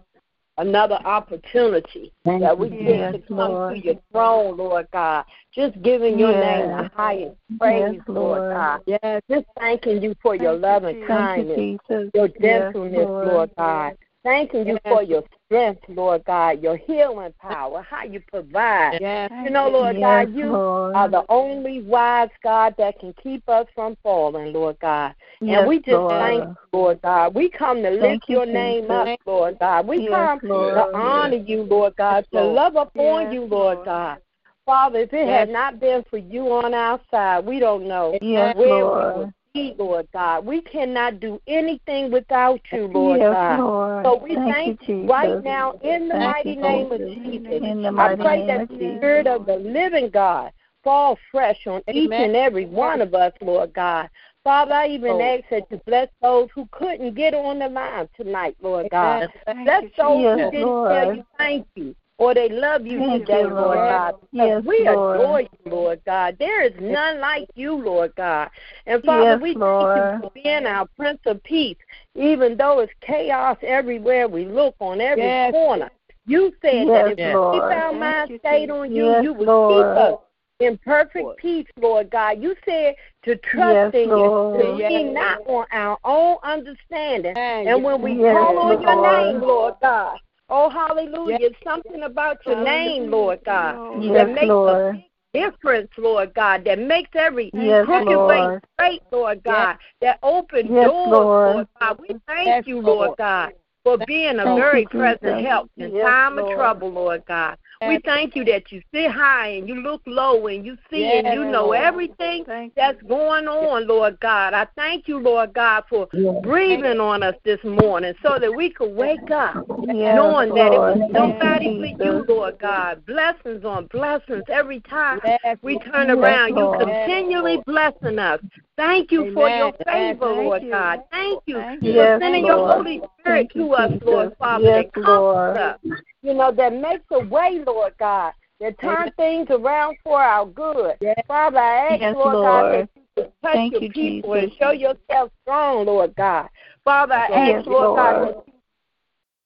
[0.59, 3.75] another opportunity that we Yes, get to come Lord.
[3.75, 5.25] to your throne, Lord God.
[5.55, 8.57] Just giving your name the highest praise, Yes, Lord Lord.
[8.57, 8.81] God.
[8.87, 9.23] Yes.
[9.31, 12.11] Just thanking you for your Thank you, love and kindness, you, Jesus.
[12.13, 13.27] your Yes, gentleness, Lord.
[13.27, 13.97] Lord God.
[14.25, 14.93] Thanking you Yes.
[14.93, 15.23] for your
[15.53, 18.99] strength, Lord God, your healing power, how you provide.
[19.01, 19.31] Yes.
[19.45, 20.95] You know, Lord Yes, God, you Lord.
[20.95, 25.15] are the only wise God that can keep us from falling, Lord God.
[25.41, 26.21] Yes, and we just Lord.
[26.21, 27.35] thank you, Lord God.
[27.35, 29.87] We come to lift Thank you, your name up, Lord God.
[29.87, 30.75] We come Lord.
[30.75, 33.85] to honor you, Lord God, to love upon you, Lord.
[33.85, 34.19] God.
[34.65, 38.55] Father, if it had not been for you on our side, we don't know Yes,
[38.55, 40.47] where we would Lord God.
[40.47, 43.61] We cannot do anything without you, Lord yes, God.
[43.61, 44.07] Lord.
[44.07, 46.99] So we Thank, thank you, you right now in the Thank mighty you, name of
[46.99, 47.15] Jesus.
[47.23, 47.63] Jesus.
[47.63, 48.97] In the I pray that the Jesus.
[48.99, 52.25] Spirit of the living God fall fresh on each Amen.
[52.31, 54.09] and every one of us, Lord God.
[54.43, 55.21] Father, I even Oh.
[55.21, 59.29] ask that you bless those who couldn't get on the line tonight, Lord God.
[59.45, 60.45] Thank Bless you, those Jesus.
[60.47, 60.93] who didn't Lord.
[60.93, 63.89] tell you thank you or they love you Thank today, you, Lord Lord.
[63.89, 64.15] God.
[64.31, 65.17] Yes, we Lord.
[65.17, 66.37] adore you, Lord God.
[66.39, 68.49] There is none like you, Lord God.
[68.87, 71.77] And Father, Yes, we thank you for being our Prince of Peace,
[72.15, 75.53] even though it's chaos everywhere we look on every Yes.
[75.53, 75.91] corner.
[76.27, 79.33] You said Yes, that if we keep our Thank mind stayed on you, Yes, you
[79.33, 79.87] would Lord.
[79.87, 80.19] keep us
[80.61, 82.41] in perfect peace, Lord God.
[82.41, 82.95] You said
[83.25, 84.61] to trust Yes, in you, Lord.
[84.61, 87.37] to lean not on our own understanding.
[87.37, 87.67] Amen.
[87.67, 90.19] And when we Yes, call on your name, Lord God,
[90.53, 91.53] oh hallelujah, Yes.
[91.65, 94.93] something about your name, Lord God, that Yes, makes a Lord.
[94.93, 98.63] big difference, Lord God, that makes every Yes, crooked way Lord.
[98.75, 101.55] straight, Lord God, that opens Yes, doors, Lord.
[101.55, 101.99] Lord God.
[102.01, 102.99] We thank Yes, you, Lord.
[102.99, 107.25] Lord God, for being a Thank very present help in Yes, time of trouble, Lord
[107.27, 107.57] God.
[107.89, 111.25] We thank you that you sit high and you look low and you see Yes,
[111.25, 111.79] and you know Lord.
[111.79, 114.55] everything Thank that's going on, Lord God.
[114.55, 116.09] I thank you, Lord God, for
[116.43, 120.79] breathing on us this morning so that we could wake up Yes, knowing that it
[120.79, 121.11] was Lord.
[121.13, 123.05] nobody but you, you, Lord God.
[123.07, 125.59] Blessings on blessings every time Yes.
[125.63, 126.57] we turn Yes, around.
[126.57, 128.41] You continually blessing us.
[128.83, 130.71] Thank you for your favor, thank Lord you.
[130.71, 131.01] God.
[131.13, 131.87] Thank you Thank for.
[131.89, 135.57] Yes, sending your Holy Spirit Thank you, to us, Lord Father, Yes, that comforts Lord.
[135.57, 135.79] us.
[136.23, 139.13] You know, that makes a way, Lord God, that turn Amen.
[139.17, 140.97] things around for our good.
[141.01, 141.15] Yes.
[141.29, 144.43] Father, I ask, Yes, Lord, God, that you touch Thank your you, people Jesus.
[144.43, 146.49] and show yourself strong, Lord God.
[146.85, 148.43] Father, I Yes, ask, Lord God,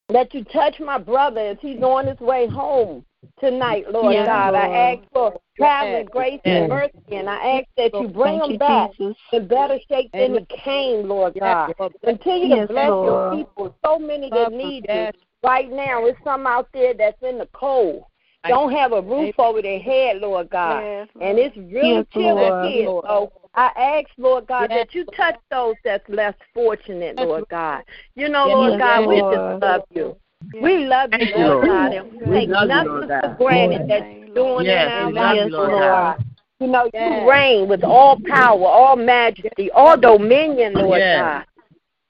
[0.09, 3.05] that you touch my brother as he's on his way home
[3.41, 4.55] tonight, Lord Yes, God.
[4.55, 4.71] Lord.
[4.71, 6.61] I ask for traveling grace Yes.
[6.63, 9.17] and mercy, and I ask that you bring Thank you, back Jesus.
[9.33, 11.75] in better shape than they came, Lord God.
[11.79, 11.95] Lord.
[12.05, 13.75] Continue to Yes, bless your people.
[13.85, 15.09] So many that need you.
[15.43, 18.05] Right now, there's some out there that's in the cold.
[18.49, 20.83] Don't have a roof over their head, Lord God.
[21.21, 22.73] And it's really Yes, chilly Lord.
[22.73, 22.87] here.
[23.03, 24.87] So I ask, Lord God, Yes.
[24.87, 27.83] that you touch those that's less fortunate, Lord God.
[28.15, 29.35] You know, Yes, Lord God, we Lord.
[29.35, 30.17] just love you.
[30.53, 31.67] We love you, Lord Lord.
[31.67, 34.93] God, and we We take love you, nothing for granted that you're doing Yes, in
[34.93, 36.17] our we you, lives, Lord Lord God.
[36.17, 36.25] God.
[36.61, 37.21] You know, Yes.
[37.21, 41.23] you reign with all power, all majesty, all dominion, Lord Yes.
[41.23, 41.47] God.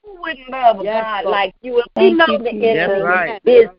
[0.03, 1.33] Who wouldn't love a Yes, God Lord.
[1.33, 1.83] like you?
[1.95, 2.63] And we know you, the Jesus.
[2.63, 3.41] enemy That's right.
[3.45, 3.69] is.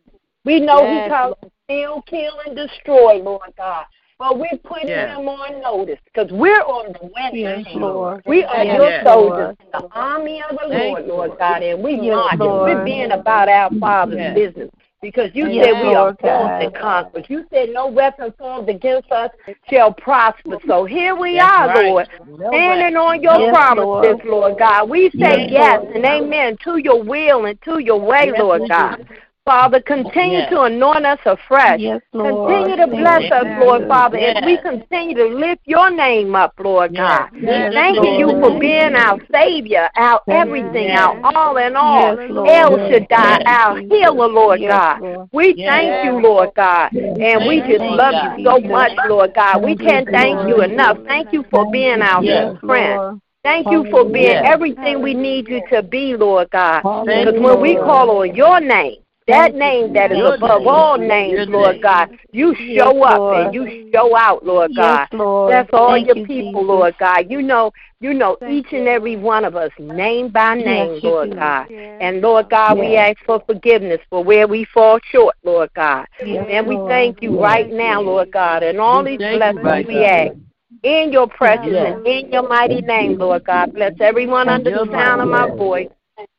[0.45, 3.87] We know Yes, he comes to steal, kill, and destroy, Lord God.
[4.19, 5.17] But we're putting Yes.
[5.17, 7.67] him on notice because we're on the winning Yes.
[7.73, 8.23] Lord.
[8.27, 9.57] We are Yes, your Yes.
[9.61, 12.39] in the army of the Thank Lord, Lord God, and we Yes, march.
[12.41, 12.69] Lord.
[12.69, 14.35] We're being about our Father's Yes.
[14.35, 17.23] business because you Yes, said we are Lord born to conquer.
[17.29, 19.31] You said no weapon formed against us
[19.71, 20.59] shall prosper.
[20.67, 21.87] So here we That's are, right.
[21.87, 22.09] Lord,
[22.41, 23.01] No standing way.
[23.01, 24.25] on your Yes, promises, Lord.
[24.25, 24.91] Lord God.
[24.91, 28.63] We say Yes, yes and amen to your will and to your way, Yes, Lord
[28.63, 29.07] we God.
[29.49, 29.53] Do.
[29.53, 30.51] Father, continue Yes.
[30.51, 31.81] to anoint us afresh.
[31.81, 32.49] Yes, Lord.
[32.53, 36.95] Continue to bless us, Lord Father, as we continue to lift your name up, Lord
[36.95, 37.29] God.
[37.41, 38.53] Yes, Thanking you Lord.
[38.55, 40.99] for being our Savior, our everything, Yes.
[41.01, 42.17] our all in all.
[42.17, 42.49] Yes, Lord.
[42.49, 43.43] El Shaddai, Yes.
[43.47, 45.01] our healer, Lord Yes, God.
[45.01, 45.29] Lord.
[45.33, 45.69] We Yes.
[45.69, 46.93] thank you, Lord God.
[46.93, 48.39] And we just Lord love God.
[48.39, 49.63] you so much, Lord God.
[49.63, 50.99] We can't thank you enough.
[51.07, 53.01] Thank you for being our Yes, friend.
[53.01, 53.21] Lord.
[53.45, 54.45] Thank you for being Yes.
[54.47, 56.83] everything we need you to be, Lord God.
[57.07, 58.97] Because when we call on your name,
[59.29, 61.49] that name that is above all names.
[61.49, 65.09] Lord God, you show up and you show out, Lord God.
[65.13, 67.31] Yes, That's all your people, Lord God.
[67.31, 67.71] You know,
[68.01, 71.35] you know each and every one of us, name by name, Yes, Lord.
[71.35, 71.67] God.
[71.71, 71.99] Yes.
[72.01, 76.07] And Lord God, we ask for forgiveness for where we fall short, Lord God.
[76.21, 80.05] And we thank you right now, Lord God, and all We these blessings right we
[80.05, 80.35] ask.
[80.83, 81.95] In your precious Yes.
[81.97, 83.73] and in your mighty name, Lord God.
[83.75, 85.89] Bless everyone under Your the sound of my voice.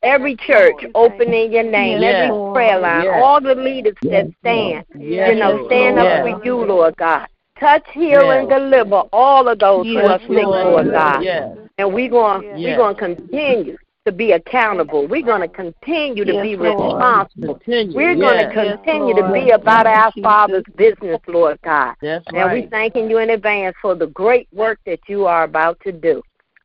[0.02, 3.22] Every church opening your name, Yes, every prayer line, Yes.
[3.24, 6.06] all the leaders that stand, Yes, you know, stand Yes.
[6.06, 7.28] up for you, Lord God.
[7.60, 8.40] Touch, heal, Yes.
[8.40, 10.92] and deliver all of those who Yes, are sick, Lord.
[10.92, 11.24] God.
[11.24, 11.58] Yes.
[11.78, 15.06] And we're going we're going to continue to be accountable.
[15.08, 17.56] We're going to continue to Yes, be responsible.
[17.56, 17.96] Continue.
[17.96, 18.20] We're yes.
[18.20, 20.12] going to Yes, continue to be about our.
[20.24, 21.96] Father's business, Lord God.
[22.02, 22.72] That's And we right.
[22.72, 26.22] thanking you in advance for the great work that you are about to do.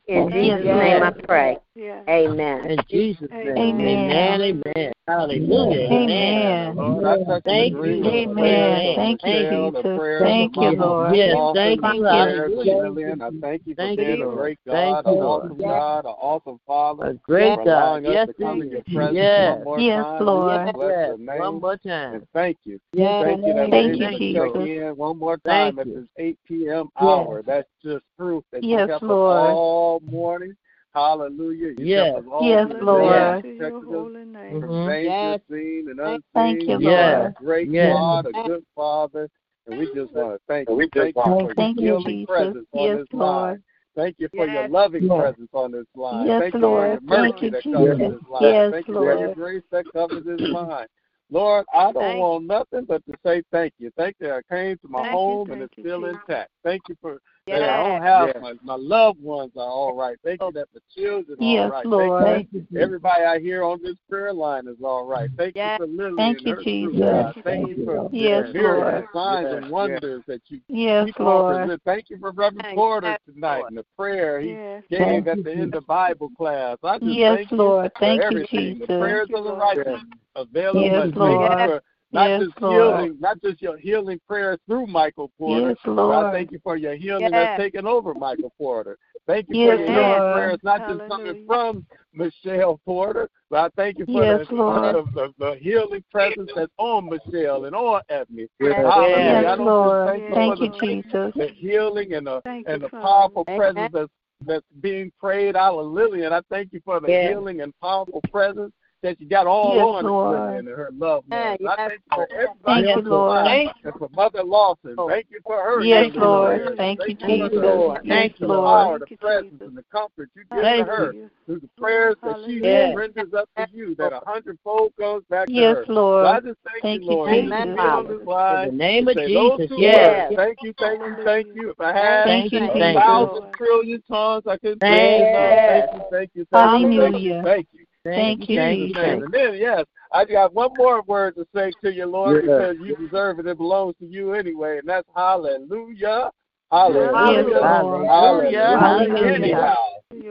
[0.07, 1.59] In Yes, Jesus' name I pray.
[1.75, 2.05] Yes.
[2.09, 2.67] Amen.
[2.67, 3.57] In Jesus' name.
[3.57, 4.41] Amen.
[4.41, 4.61] Amen.
[4.77, 4.93] Amen.
[5.07, 5.93] Hallelujah.
[5.93, 6.77] Amen.
[6.77, 7.79] Lord, I Thank you.
[7.81, 8.35] with the Amen.
[8.35, 9.99] prayers of Thank you, Michelle, the Jesus.
[9.99, 11.17] prayers Thank you, Mama Lord.
[11.17, 12.01] Yes, Lawson, thank the you.
[12.03, 12.77] prayers of Hallelujah.
[12.77, 13.23] Lillian.
[13.23, 14.37] I thank you for Thank being you, a Lord.
[14.37, 15.43] great Thank God, you, an Lord.
[15.45, 17.05] awesome God, an awesome Father.
[17.05, 17.71] A great for God.
[17.71, 18.95] allowing us Yes, to come in your indeed.
[18.95, 19.57] presence Yes.
[19.57, 20.27] one more Yes, time.
[20.27, 20.67] Lord.
[20.67, 21.09] We bless Yes.
[21.09, 21.39] your name.
[21.39, 22.15] One more time.
[22.15, 22.81] And thank you.
[22.95, 23.25] Yes.
[23.25, 24.53] Thank you that Thank we're you, able to Jesus.
[24.55, 25.95] check in one more Thank time at you.
[25.95, 26.89] this 8 p.m.
[26.99, 27.43] hour.
[27.43, 29.37] That's just proof that Yes, you kept Lord.
[29.37, 30.57] us all morning.
[30.95, 31.72] Hallelujah.
[31.76, 32.14] You Yes.
[32.14, 33.42] kept us all Yes, through the Lord.
[33.42, 33.42] day.
[33.42, 34.61] To You your protected us holy name.
[34.61, 34.88] from mm-hmm.
[34.88, 36.22] danger seen and unseen.
[36.34, 36.90] Thank you, Yes.
[36.90, 37.30] Lord.
[37.40, 37.95] A great Yes.
[37.95, 39.28] God, a good Father,
[39.66, 40.76] and we just want to thank you.
[40.76, 42.26] we Thank just you want for your Thank you, healing Jesus.
[42.26, 43.51] presence on Yes, this Lord.
[43.51, 43.62] line.
[43.97, 44.70] Thank you for your Yes.
[44.70, 45.20] loving Yes.
[45.20, 46.26] presence on this line.
[46.26, 46.90] Yes, Thank you for Lord.
[46.90, 48.20] your Thank mercy you, that covers Jesus.
[48.20, 48.42] this line.
[48.42, 49.34] Yes, Thank you for your Lord.
[49.36, 50.86] grace that covers this line.
[51.30, 53.90] Lord, I don't Thank want nothing but to say thank you.
[53.97, 54.32] Thank you.
[54.32, 56.20] I came to my Thank you, home and thank it's you, still Jesus.
[56.22, 56.51] intact.
[56.62, 57.61] Thank you for Yes.
[57.61, 58.36] that I don't have Yes.
[58.40, 60.16] my, my loved ones are all right.
[60.24, 61.86] Thank you that the children are all Yes, right.
[61.86, 62.24] Lord.
[62.24, 65.28] Thank you that everybody I hear on this prayer line is all right.
[65.36, 65.78] Thank Yes.
[65.78, 66.99] you for Lily Thank and you, her Jesus.
[66.99, 67.34] Yes.
[67.45, 69.09] Thank you for Yes, the miracles, Lord.
[69.12, 71.57] signs, Yes, and wonders that you Yes, keep on Lord.
[71.57, 71.80] presenting.
[71.84, 73.68] Thank you for Reverend Thank Porter you, tonight Lord.
[73.68, 74.84] and the prayer he Yes.
[74.88, 76.78] gave at the end of Bible class.
[76.82, 77.92] I just Yes, thank you Lord.
[77.92, 78.78] for Thank you, everything.
[78.78, 78.99] The Jesus.
[78.99, 80.01] prayers Thank of the you, righteous Lord.
[80.36, 81.05] available Yes, much.
[81.05, 81.61] Thank Lord.
[81.61, 81.82] you for
[82.15, 83.01] not Yes, just Lord.
[83.01, 86.77] healing, not just your healing prayers through Michael Porter, Yes, but I thank you for
[86.77, 87.33] your healing Yes.
[87.33, 88.97] that's taken over Michael Porter.
[89.27, 90.33] Thank you Yes, for your healing Lord.
[90.33, 94.95] prayers, not just coming from Michelle Porter, but I thank you for Yes, the, Lord.
[94.95, 98.47] the, the, the healing presence that's on Michelle and on Ebony.
[98.61, 98.75] Yes.
[98.77, 99.43] Hallelujah.
[99.43, 100.09] Yes, Lord.
[100.09, 101.35] thank you Thank you, the, Jesus.
[101.37, 103.59] the healing and the Thank and you, the powerful Amen.
[103.59, 104.12] presence that's
[104.47, 107.31] that's being prayed out of Lily, and I thank you for the Yes.
[107.31, 108.73] healing and powerful presence
[109.05, 110.55] that you got all Yes, on Lord.
[110.55, 111.59] And her loved ones.
[111.61, 112.31] Yeah, I thank you for Lord.
[112.33, 113.29] everybody Thank you, on this Lord.
[113.29, 114.95] line, and for Mother Lawson.
[114.97, 115.13] Lord.
[115.13, 116.57] Thank you for her Yes, healing Lord.
[116.57, 116.77] prayers.
[116.79, 117.77] Thank you, Thank you Thank for you, Jesus.
[117.77, 118.01] Lord.
[118.09, 118.67] Thank you, the Lord.
[118.67, 119.69] power, the presence, Jesus.
[119.69, 121.31] and the comfort you give Thank to her you.
[121.45, 122.97] through the prayers that she Hallelujah.
[122.97, 125.81] renders up to you, that a hundredfold goes back Yes, to her.
[125.81, 126.25] Yes, Lord.
[126.25, 127.45] So I just thank, Thank you, you, Lord, Jesus.
[127.45, 128.19] Amen, be on Father.
[128.19, 128.65] this line.
[128.65, 129.71] In the name of Jesus.
[129.77, 130.31] Yes.
[130.31, 130.37] words.
[130.37, 131.71] Thank you, thank you, thank you.
[131.71, 134.03] If I had Thank you, a thousand Lord.
[134.09, 135.27] tongues, I couldn't Thank say you.
[135.29, 135.59] enough.
[135.69, 137.43] Thank you, thank you, thank you, thank you, Hallelujah.
[137.45, 137.84] thank you.
[138.05, 138.87] Thank you, Thank you.
[138.87, 142.51] Jesus' And then, yes, I got one more word to say to you, Lord, Yes.
[142.51, 143.47] because you deserve it.
[143.47, 146.31] It belongs to you anyway, and that's hallelujah.
[146.71, 147.61] Hallelujah.
[147.63, 148.79] Hallelujah.
[148.79, 149.35] Hallelujah.
[149.35, 149.75] Anyhow.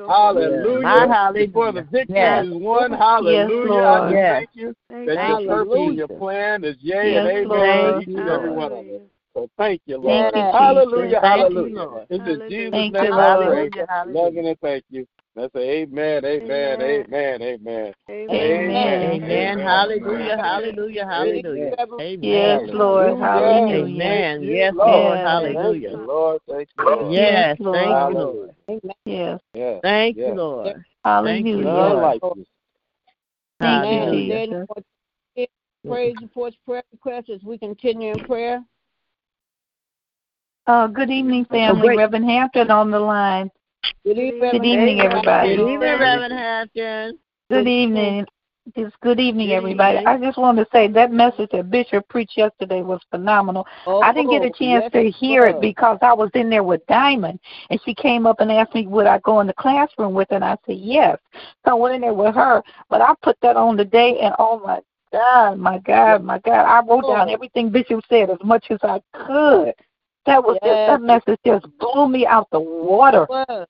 [0.07, 0.81] Hallelujah.
[0.83, 1.47] My hallelujah.
[1.47, 2.45] Before the victory Yes.
[2.45, 3.83] is won, hallelujah.
[3.83, 4.35] I just Yes.
[4.35, 7.17] thank you Thank that you, your Thank purpose you, and your plan is yea Yes,
[7.17, 8.01] and amen Lord.
[8.01, 9.01] each and every one of us.
[9.33, 11.19] So thank you, Thank you, hallelujah, Jesus.
[11.21, 11.75] Thank you.
[11.75, 12.05] Lord.
[12.09, 12.49] It's in Hallelujah.
[12.49, 13.47] Jesus' Thank name you, I Lord.
[13.47, 13.69] pray.
[13.69, 13.85] Hallelujah.
[13.89, 14.19] Hallelujah.
[14.21, 15.07] Loving and thank you.
[15.35, 16.81] That's a amen, amen, Amen.
[16.81, 17.93] amen, amen.
[18.09, 19.23] Amen.
[19.23, 19.59] Amen.
[19.59, 20.37] Hallelujah.
[20.37, 21.05] Hallelujah.
[21.07, 21.75] Hallelujah.
[22.21, 23.17] Yes, Lord.
[23.17, 23.95] Hallelujah.
[23.95, 24.43] Amen.
[24.43, 24.93] Yes, Lord.
[24.93, 25.17] Lord.
[25.17, 25.25] Yes.
[25.25, 25.89] Thank Hallelujah.
[25.89, 26.41] you, Lord.
[26.49, 27.13] Thank you, Lord.
[27.13, 27.57] Yes.
[27.57, 28.55] Thank you, Lord.
[29.05, 29.39] Yes.
[29.55, 29.79] Yes.
[29.81, 30.65] Thank you, Lord.
[30.65, 31.63] Thank you, Hallelujah.
[31.63, 32.03] None Lord.
[32.03, 32.45] like you.
[33.59, 34.67] Thank you, Jesus.
[35.87, 38.63] praise reports, prayer requests as we continue in prayer.
[40.67, 41.81] Uh, good evening, family.
[41.81, 41.97] great.
[41.97, 43.49] Reverend Hampton on the line.
[44.05, 45.55] Good evening, Good evening, everybody.
[45.55, 47.19] Good evening, Reverend Hampton.
[47.49, 48.25] Good evening.
[48.77, 50.05] Just good evening, everybody.
[50.05, 53.65] I just want to say that message that Bishop preached yesterday was phenomenal.
[53.85, 56.85] Oh, I didn't get a chance to hear it because I was in there with
[56.87, 60.29] Diamond, and she came up and asked me would I go in the classroom with
[60.31, 61.17] her, and I said yes.
[61.65, 64.59] So I went in there with her, but I put that on today, and oh
[64.59, 64.79] my
[65.13, 66.65] God, my God, my God.
[66.65, 69.73] I wrote down everything Bishop said as much as I could.
[70.25, 70.71] That was Yes.
[70.71, 73.27] just that message just blew me out the water.
[73.29, 73.69] It.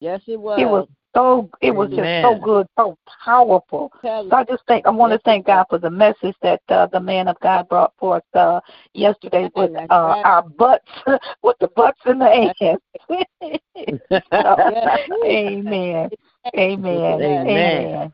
[0.00, 0.60] Yes, it was.
[0.60, 3.92] It was so it was just so good, so powerful.
[4.02, 7.00] So I just think I want to thank God for the message that uh, the
[7.00, 8.60] man of God brought forth uh,
[8.94, 10.22] yesterday with uh, right.
[10.24, 10.90] our butts,
[11.42, 12.56] with the butts in the ass.
[15.24, 15.24] Amen.
[15.24, 16.10] Amen.
[16.56, 17.22] Amen.
[17.22, 18.12] Amen.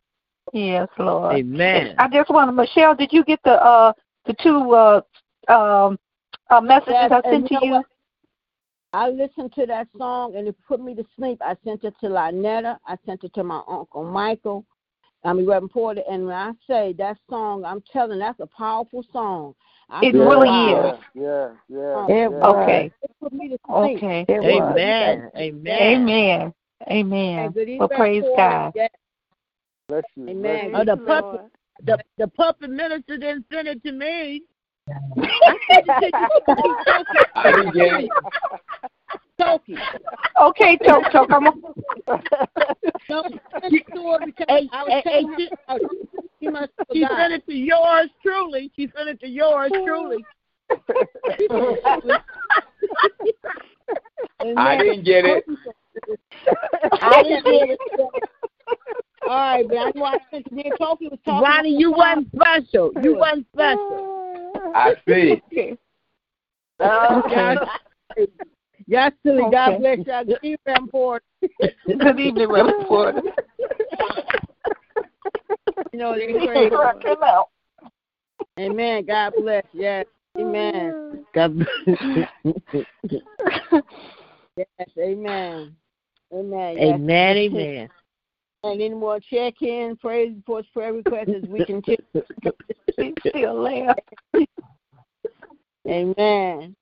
[0.53, 1.37] Yes, Lord.
[1.37, 1.95] Amen.
[1.99, 2.95] I just want to, Michelle.
[2.95, 3.93] Did you get the uh
[4.27, 5.01] the two uh
[5.49, 5.99] um
[6.51, 7.72] uh, messages Yes, I and sent to you?
[7.72, 7.86] what?
[8.92, 11.40] I listened to that song and it put me to sleep.
[11.42, 12.78] I sent it to Lynetta.
[12.86, 14.64] I sent it to my uncle Michael.
[15.24, 16.03] I mean Reverend Porter.
[16.11, 19.55] And when I say that song, I'm telling that's a powerful song.
[19.90, 20.94] I It really wow.
[20.94, 21.01] is.
[21.14, 22.07] Yeah, yeah.
[22.09, 22.46] It yeah.
[22.46, 22.92] Okay.
[23.03, 23.96] It put me to sleep.
[24.03, 24.26] Okay.
[24.30, 25.30] Amen.
[25.36, 26.09] Amen.
[26.09, 26.55] Amen.
[26.78, 27.51] Hey, Amen.
[27.53, 28.42] good Well, praise Porter.
[28.42, 28.72] God.
[28.74, 28.90] Yes,
[29.88, 30.28] Bless you.
[30.30, 30.72] Amen.
[30.74, 31.40] Oh, the puppet,
[31.84, 34.42] the the puppet minister didn't send it to me.
[37.34, 38.11] I didn't get it.
[39.41, 39.76] Toki.
[40.41, 41.30] Okay, Choke Choke.
[41.30, 41.53] I'm a,
[43.09, 43.22] No,
[43.61, 45.78] send it to her because Hey, hey, hey, she- her.
[46.41, 48.70] She must She sent it to yours truly.
[48.74, 50.24] She sent it to yours truly.
[54.57, 55.45] I didn't get it.
[57.03, 57.78] I didn't get it.
[59.28, 61.43] All right, but I know I sent me and Toki was talking.
[61.43, 62.91] Ronnie, you wasn't special.
[63.03, 64.20] You wasn't special.
[64.75, 65.43] I see.
[66.81, 67.57] okay.
[68.17, 68.29] Yes,
[68.87, 69.45] yes, silly.
[69.51, 70.05] God bless you.
[70.05, 71.23] Good evening, Reverend
[71.87, 73.23] Good evening, Reverend Porter.
[75.93, 76.69] You know, they pray.
[76.71, 77.49] Rock him out.
[78.59, 79.05] Amen.
[79.07, 79.65] God bless.
[79.73, 80.07] Yes.
[80.39, 81.25] Amen.
[81.35, 81.69] God bless.
[84.57, 84.89] Yes.
[84.99, 85.75] Amen.
[86.33, 86.77] Amen.
[86.77, 86.95] Yes.
[86.95, 87.89] Amen, amen.
[88.63, 91.97] And any more check-in, praise reports, prayer requests as we continue.
[92.99, 93.97] She still laugh.
[95.89, 96.77] Amen.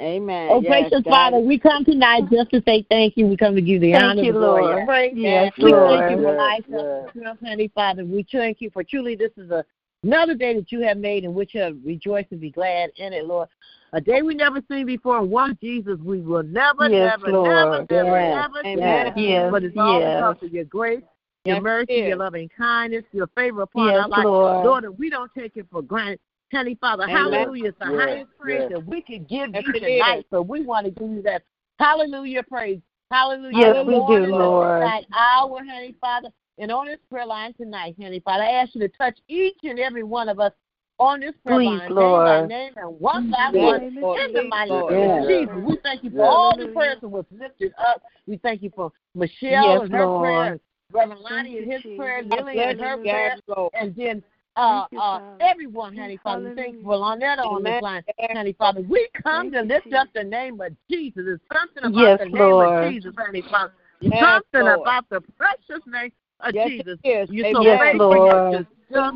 [0.00, 0.48] Amen.
[0.50, 1.10] Oh, yes, gracious God.
[1.10, 3.26] Father, we come tonight just to say thank you.
[3.26, 4.78] We come to give you the Thank honor, you, the glory, Lord.
[4.78, 5.12] and praise.
[5.14, 5.72] Yes, Lord.
[5.72, 6.00] we Lord.
[6.00, 6.80] thank you for Yes, life, yes.
[6.80, 8.04] health, and strength, Heavenly Father.
[8.04, 9.64] We thank you for truly this is a,
[10.04, 13.12] another day that you have made in which you have rejoiced and be glad in
[13.12, 13.48] it, Lord.
[13.92, 17.86] A day we never seen before, and one Jesus we will never, Yes, never, Lord.
[17.90, 18.34] never, never, Yes.
[18.34, 19.12] never Amen.
[19.14, 19.22] see.
[19.22, 20.16] Yes, But it's all yes.
[20.20, 21.02] because of your grace,
[21.44, 22.08] your Yes, mercy, it is.
[22.08, 24.24] your loving kindness, your favor upon Yes, our life.
[24.24, 24.64] Lord.
[24.64, 26.20] Lord, and we don't take it for granted.
[26.50, 27.16] Heavenly Father, Amen.
[27.16, 28.70] hallelujah is the Yes, highest praise yes.
[28.70, 30.18] that we can give Yes, you it tonight.
[30.18, 30.24] is.
[30.30, 31.42] So we want to give you that
[31.78, 32.80] hallelujah praise.
[33.10, 33.56] Hallelujah.
[33.56, 34.82] Yes, Good we do, morning, Lord.
[34.82, 36.28] That hour, Heavenly Father.
[36.58, 39.78] And on this prayer line tonight, Heavenly Father, I ask you to touch each and
[39.78, 40.52] every one of us
[40.98, 42.48] on this prayer Please, line, Lord.
[42.48, 43.94] name by name and one by Yes, one.
[44.00, 44.20] Lord.
[44.20, 44.94] In the mighty name Lord.
[44.94, 46.30] of Jesus, we thank you for Yes.
[46.30, 48.02] all the prayers that was lifted up.
[48.26, 50.20] We thank you for Michelle Yes, and her Lord.
[50.22, 50.60] prayer, and
[50.92, 51.96] Reverend Thank Lonnie and his Jesus.
[51.96, 53.10] prayer, Lily and her you.
[53.10, 53.72] prayer, Lord.
[53.74, 54.22] and then
[54.56, 56.50] uh, uh, everyone, Honey Father.
[56.50, 58.30] We Thank you for Lonetta on this line, Yes.
[58.36, 58.82] Honey Father.
[58.82, 59.98] We come Thank to you, lift Jesus.
[59.98, 61.24] up the name of Jesus.
[61.26, 62.84] It's something about Yes, the name Lord.
[62.84, 63.72] of Jesus, Honey Father.
[64.00, 64.80] Yes, something Lord.
[64.80, 66.98] about the precious name of Yes, Jesus.
[67.04, 67.62] You're so.
[67.62, 67.98] Yes, faithful.
[68.10, 68.52] Lord.
[68.52, 68.70] You're just.
[68.90, 69.12] Yes,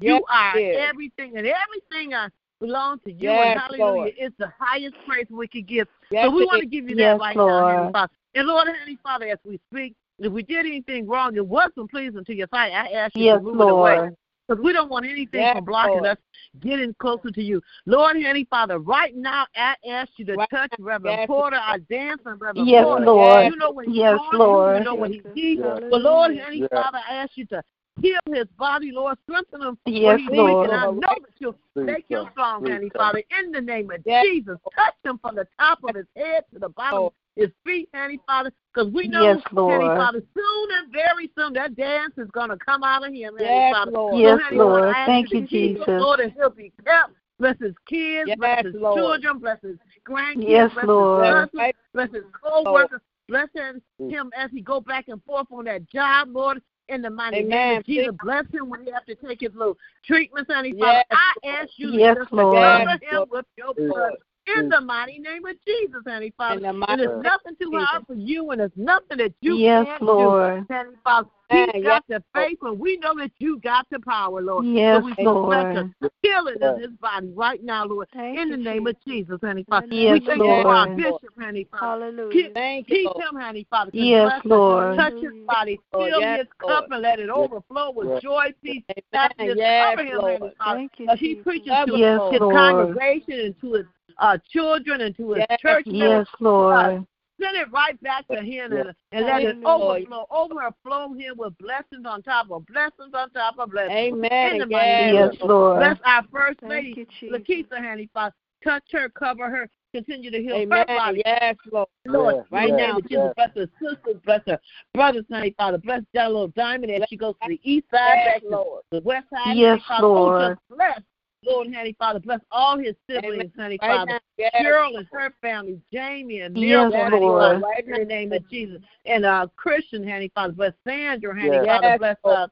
[0.00, 0.76] You are it is.
[0.88, 3.30] everything, and everything uh, belongs to you.
[3.30, 4.12] Yes, and hallelujah, Lord.
[4.16, 5.86] it's the highest praise we could give.
[6.10, 7.92] Yes, so we want to give you Yes, that right now, Heavenly Lord.
[7.92, 8.12] Father.
[8.34, 12.24] And Lord, Heavenly Father, as we speak, if we did anything wrong, it wasn't pleasing
[12.24, 12.72] to your sight.
[12.72, 14.10] I ask you Yes, to move it away.
[14.50, 14.58] Lord.
[14.58, 16.06] Because we don't want anything Yes, from blocking Lord.
[16.06, 16.18] us
[16.60, 17.60] getting closer to you.
[17.86, 21.26] Lord, Heavenly Father, right now I ask you to Right touch now, Reverend yes.
[21.26, 23.04] Porter, our dancer, Reverend Yes, Porter.
[23.04, 23.46] Lord.
[23.46, 24.66] You know what he's Yes, going Lord.
[24.66, 24.78] through.
[24.78, 25.60] You know what he needs.
[25.62, 25.78] Yeah.
[25.90, 26.40] But Lord, Hallelujah.
[26.40, 26.82] Heavenly Yeah.
[26.82, 27.62] Father, I ask you to
[28.00, 29.18] heal his body, Lord.
[29.24, 30.38] Strengthen him Yes, where he's weak.
[30.38, 30.70] Lord.
[30.70, 32.30] And I know that you'll Please make him come.
[32.32, 33.00] strong, Please Heavenly come.
[33.00, 34.26] Father, in the name of Yes.
[34.26, 34.58] Jesus.
[34.74, 38.20] Touch him from the top of his head to the bottom of his feet, Heavenly
[38.26, 42.50] Father, because we know, Yes, Heavenly Father, soon and very soon that dance is going
[42.50, 43.92] to come out of him, Heavenly Yes, Father.
[43.92, 44.22] Lord.
[44.22, 44.94] Yes, Heavenly Father, Lord.
[44.94, 46.00] I Thank you you, to keep Jesus.
[46.00, 47.12] Lord, and he'll be kept.
[47.38, 48.98] Bless his kids, Yes, bless his Lord.
[48.98, 49.76] children, bless his
[50.06, 51.20] grandkids, Yes, bless Lord.
[51.20, 51.76] his husband, Right.
[51.94, 56.28] bless his co-workers, bless him, him as he go back and forth on that job,
[56.32, 56.60] Lord.
[56.90, 59.78] In the mighty name of Jesus, bless him when he have to take his little
[60.04, 60.74] treatments, honey.
[60.76, 62.56] Yes, Father, I ask you Yes, to just Lord.
[62.56, 63.88] cover him with your Yes.
[63.88, 64.12] blood.
[64.56, 64.70] In mm.
[64.70, 66.60] the mighty name of Jesus, honey, Father.
[66.60, 70.02] The And there's nothing too hard for you, and there's nothing that you Yes, can't
[70.02, 70.66] Lord.
[70.68, 71.28] do, honey, Father.
[71.50, 74.66] He's Yes, got the faith, and we know that you got the power, Lord.
[74.66, 75.66] Yes, so we Lord.
[75.76, 75.92] a
[76.22, 78.08] healing in his body right now, Lord.
[78.12, 79.88] Thank in the you, name of Jesus, honey, Father.
[79.88, 80.96] The Yes, we thank of you for our Lord.
[80.96, 82.04] bishop, honey, Father.
[82.04, 82.30] Hallelujah.
[82.30, 83.16] Keep, Thank you, keep Lord.
[83.16, 83.90] him, honey, Father.
[83.94, 84.40] Yes.
[84.44, 84.96] Lord.
[84.96, 85.80] Touch his body.
[85.92, 86.74] Lord, Fill yes, his Lord.
[86.74, 88.22] cup and let it overflow with Yes.
[88.22, 89.56] joy, peace, happiness.
[89.58, 90.40] Yes, Cover him, Lord.
[90.40, 90.78] honey, Father.
[90.78, 91.42] Thank you, he Jesus.
[91.42, 92.54] preaches to Yes, his Lord.
[92.54, 93.86] congregation and to his
[94.20, 96.26] uh, children and to his Yes, church members.
[96.28, 97.06] Yes, Lord.
[97.40, 102.06] send it right back to him and, and let it overflow, overflow him with blessings
[102.06, 103.92] on top of blessings on top of blessings.
[103.92, 104.62] Amen.
[104.62, 105.80] In yes, yes Lord.
[105.80, 108.34] Bless our First Thank Lady, you, Lakeitha, Handy Father.
[108.62, 110.84] Touch her, cover her, continue to heal Amen.
[110.86, 111.22] her body.
[111.24, 111.88] Yes, Lord.
[112.06, 113.08] Lord, Yes, right yes, now, yes.
[113.08, 114.58] Jesus, bless her sisters, bless her
[114.92, 115.78] brothers, honey, Father.
[115.78, 118.82] Bless that little diamond as she goes to the east side, Yes, back to Lord.
[118.90, 119.56] the west side.
[119.56, 120.06] Yes, honey, Father.
[120.06, 120.58] Oh, Lord.
[120.58, 121.00] just bless,
[121.44, 122.20] Lord, honey, Father.
[122.20, 124.12] Bless all his siblings, honey, Right Father.
[124.12, 124.20] now.
[124.36, 124.52] Yes.
[124.60, 127.42] Cheryl and her family, Jamie and Yes, Miracle, honey, Lord.
[127.42, 128.82] Father, right in the name of Jesus.
[129.06, 130.52] And uh, Christian, honey, Father.
[130.52, 131.66] Bless Sandra, honey, Yes.
[131.66, 131.98] Father.
[131.98, 132.46] Bless uh,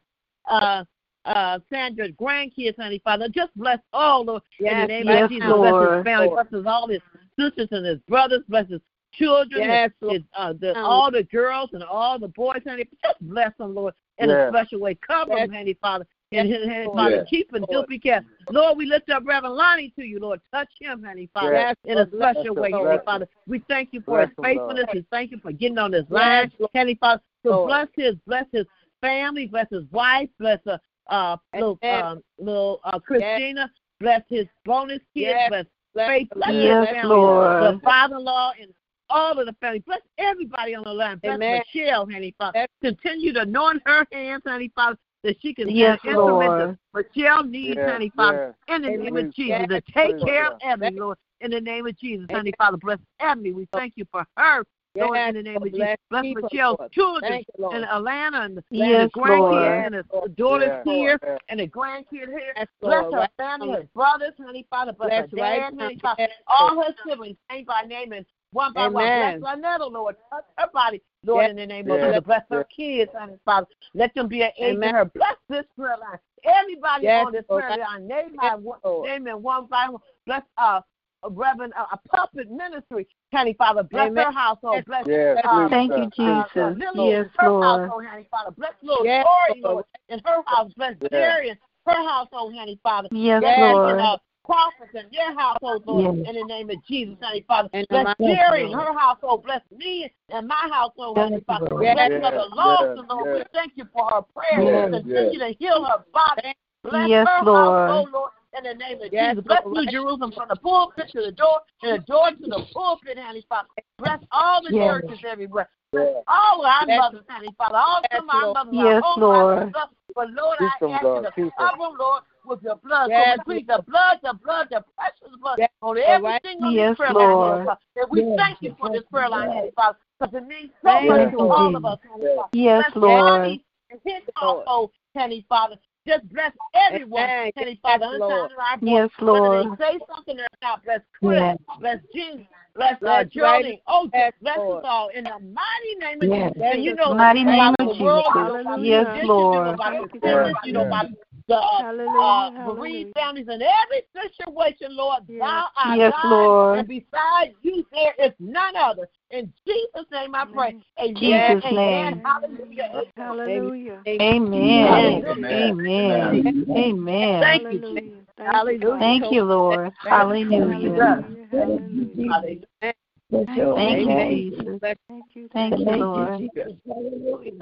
[0.50, 0.84] uh,
[1.24, 3.28] uh, Sandra's grandkids, honey, Father.
[3.28, 5.48] Just bless all, Lord, in the name yes, of Jesus.
[5.48, 6.26] Bless his family.
[6.28, 6.50] Lord.
[6.50, 7.02] Bless all his
[7.38, 8.42] sisters and his brothers.
[8.48, 8.80] Bless his
[9.12, 10.76] children, Yes, his, his, uh, the, Lord.
[10.76, 12.84] all the girls and all the boys, honey.
[13.02, 14.48] Just bless them, Lord, in Yes.
[14.48, 14.94] a special way.
[14.94, 15.48] Cover Yes.
[15.48, 16.06] them, honey, Father.
[16.30, 16.86] And his.
[16.94, 17.26] Father, Yes.
[17.28, 18.30] keep do be careful.
[18.50, 20.40] Lord, we lift up Reverend Lonnie to you, Lord.
[20.52, 21.76] Touch him, honey, Father, Yes.
[21.84, 22.88] in a Bless special way, Lord.
[22.88, 23.28] honey, Father.
[23.46, 24.84] We thank you for Bless his faithfulness.
[24.86, 24.94] Lord.
[24.94, 26.70] We thank you for getting on this line, Lord.
[26.74, 27.22] honey, Father.
[27.44, 27.68] So Lord.
[27.68, 28.66] bless his, bless his
[29.00, 35.00] family, bless his wife, bless uh, uh little, um, little uh, Christina, bless his bonus
[35.14, 35.48] kids, Yes.
[35.48, 37.62] bless Bless faith, the bless Yes, family, Lord.
[37.74, 38.72] the father-in-law, and
[39.10, 39.80] all of the family.
[39.80, 41.18] Bless everybody on the line.
[41.18, 41.62] Bless Amen.
[41.74, 42.58] Michelle, honey, Father.
[42.58, 42.68] Yes.
[42.82, 46.78] Continue to anoint her hands, honey, Father, that she can Yes, be an instrument Lord.
[46.94, 48.54] that Michelle needs, Yes, honey, Father.
[48.68, 49.04] In the Amen.
[49.04, 49.70] name of Jesus, Lord.
[49.70, 51.18] to take care of Ebony, Lord.
[51.40, 53.52] In the name of Jesus, honey, Father, bless Ebony.
[53.52, 54.64] We thank you for her.
[54.96, 56.92] Lord, Yes, in the name of Jesus, bless people, Michelle's Lord.
[56.92, 57.76] children you, Lord.
[57.76, 59.84] and Alana and, Yes, and the grandkids Lord.
[59.84, 61.40] and the, the daughters Yes, here Lord.
[61.48, 62.52] and the grandkids here.
[62.56, 63.74] Yes, Bless her family, now.
[63.76, 65.84] her brothers, honey, Father, bless, Bless her dad, now.
[65.84, 69.04] honey, Father, Yes, all her siblings, name by name and one by one.
[69.04, 69.40] Amen.
[69.40, 70.16] Bless Lynetta, Lord.
[70.30, 72.24] Touch her body, Lord, Yes, in the name of yes, Jesus.
[72.24, 73.06] Bless her yes.
[73.06, 73.66] kids, honey, Father.
[73.94, 74.94] Let them be an aid Amen.
[74.94, 75.04] her.
[75.06, 76.18] Bless this prayer line.
[76.44, 77.64] Everybody Yes, on this Lord.
[77.64, 79.08] prayer line, name by one, Lord.
[79.08, 80.00] name in one by one.
[80.26, 80.80] Bless uh,
[81.28, 83.82] Reverend uh, a puppet ministry, honey, Father.
[83.82, 84.24] Bless Amen.
[84.26, 84.84] her household.
[84.86, 85.98] Bless Yes, uh, Thank sir.
[85.98, 86.78] you, uh, Jesus.
[86.94, 87.80] Lily, Yes, her Lord.
[87.80, 88.52] household, honey, Father.
[88.52, 89.74] Bless little Yes, Tori, Lord.
[89.74, 90.72] Lord, in her house.
[90.76, 91.08] Bless Yeah.
[91.10, 93.08] Jerry and her household, honey, Father.
[93.10, 93.90] Yes, Bless Lord.
[93.90, 94.16] and, uh,
[94.48, 96.26] prophets in their household, Lord, Yes.
[96.28, 97.68] in the name of Jesus, honey, Father.
[97.74, 99.44] In the Bless mighty Jerry and her household.
[99.44, 101.68] Bless me and my household, Yes, honey, Father.
[101.82, 101.94] Yes.
[101.94, 103.26] Bless Yes, Mother yes, Lawson, Lord.
[103.28, 103.36] yes.
[103.36, 104.64] We thank you for her prayer.
[104.64, 104.90] Yes.
[105.04, 106.54] Continue to heal her body.
[106.82, 107.90] Bless Yes, her Lord.
[107.90, 109.44] household, Lord, in the name of Yes, Jesus.
[109.44, 109.76] Bless Lord.
[109.76, 113.44] New Jerusalem from the pulpit to the door, and the door to the pulpit, honey,
[113.48, 113.68] Father.
[113.98, 115.02] Bless all the Yes.
[115.02, 115.68] churches everywhere.
[115.92, 116.24] Yes.
[116.26, 116.98] All our Yes.
[116.98, 117.76] mothers, honey, Father.
[117.76, 119.56] All Yes, of our mothers, Yes, our Lord.
[119.56, 119.90] mothers, stuff.
[120.14, 121.02] But Lord, Keep I ask
[121.36, 123.10] you to cover them, Lord, with your blood.
[123.10, 126.06] Yes, so we plead the blood, the blood, the precious blood Yes, on Lord.
[126.06, 127.66] everything on Yes, prayer Lord.
[127.66, 127.76] line.
[127.96, 128.36] And we Yes.
[128.38, 131.38] thank you for this prayer line, honey, Father, because it means so Thank much you,
[131.38, 132.36] to all of us, Yes.
[132.36, 132.48] Father.
[132.52, 133.24] Yes, Bless Lord.
[133.24, 135.76] Johnny and his household, honey, Father.
[136.06, 138.06] Just bless everyone, Yes, Father.
[138.12, 138.50] Lord.
[138.50, 138.78] Unsounding our.
[138.80, 139.78] Yes, Whether Lord.
[139.78, 141.58] they say something or not, bless Chris, Yes.
[141.80, 144.84] bless Jean, bless uh, Jody, oh, Yes, bless Lord.
[144.84, 146.52] us all in the mighty name of Yes.
[146.54, 146.68] Jesus.
[146.72, 148.86] And you know Mighty name of the world, you know Jesus.
[148.86, 149.54] Yes, Lord.
[149.56, 150.88] you know about sickness, Yes, you know yes.
[150.88, 151.06] about
[151.48, 155.22] the uh, Hallelujah, uh, bereaved families in every situation, Lord.
[155.26, 155.40] Yes.
[155.40, 156.78] Thou art Yes, God, Lord.
[156.80, 159.08] and besides you there is none other.
[159.30, 160.76] In Jesus' name I pray.
[161.00, 161.16] Amen.
[161.16, 161.74] Jesus' Amen.
[161.74, 162.22] name.
[162.24, 163.02] Hallelujah.
[163.16, 164.02] Hallelujah.
[164.06, 165.24] Amen.
[165.26, 165.54] Amen.
[165.54, 166.66] Amen.
[166.76, 167.42] Amen.
[167.42, 168.02] Thank you, Hallelujah.
[168.36, 168.98] Thank you, Hallelujah.
[168.98, 169.92] Thank you, Lord.
[170.02, 170.60] Hallelujah.
[170.60, 171.48] Hallelujah.
[171.50, 172.28] Hallelujah.
[172.30, 173.74] Hallelujah.
[173.76, 174.80] Thank you, Jesus.
[175.08, 175.48] Thank you.
[175.52, 176.50] Thank you, Lord.
[176.86, 177.52] Hallelujah.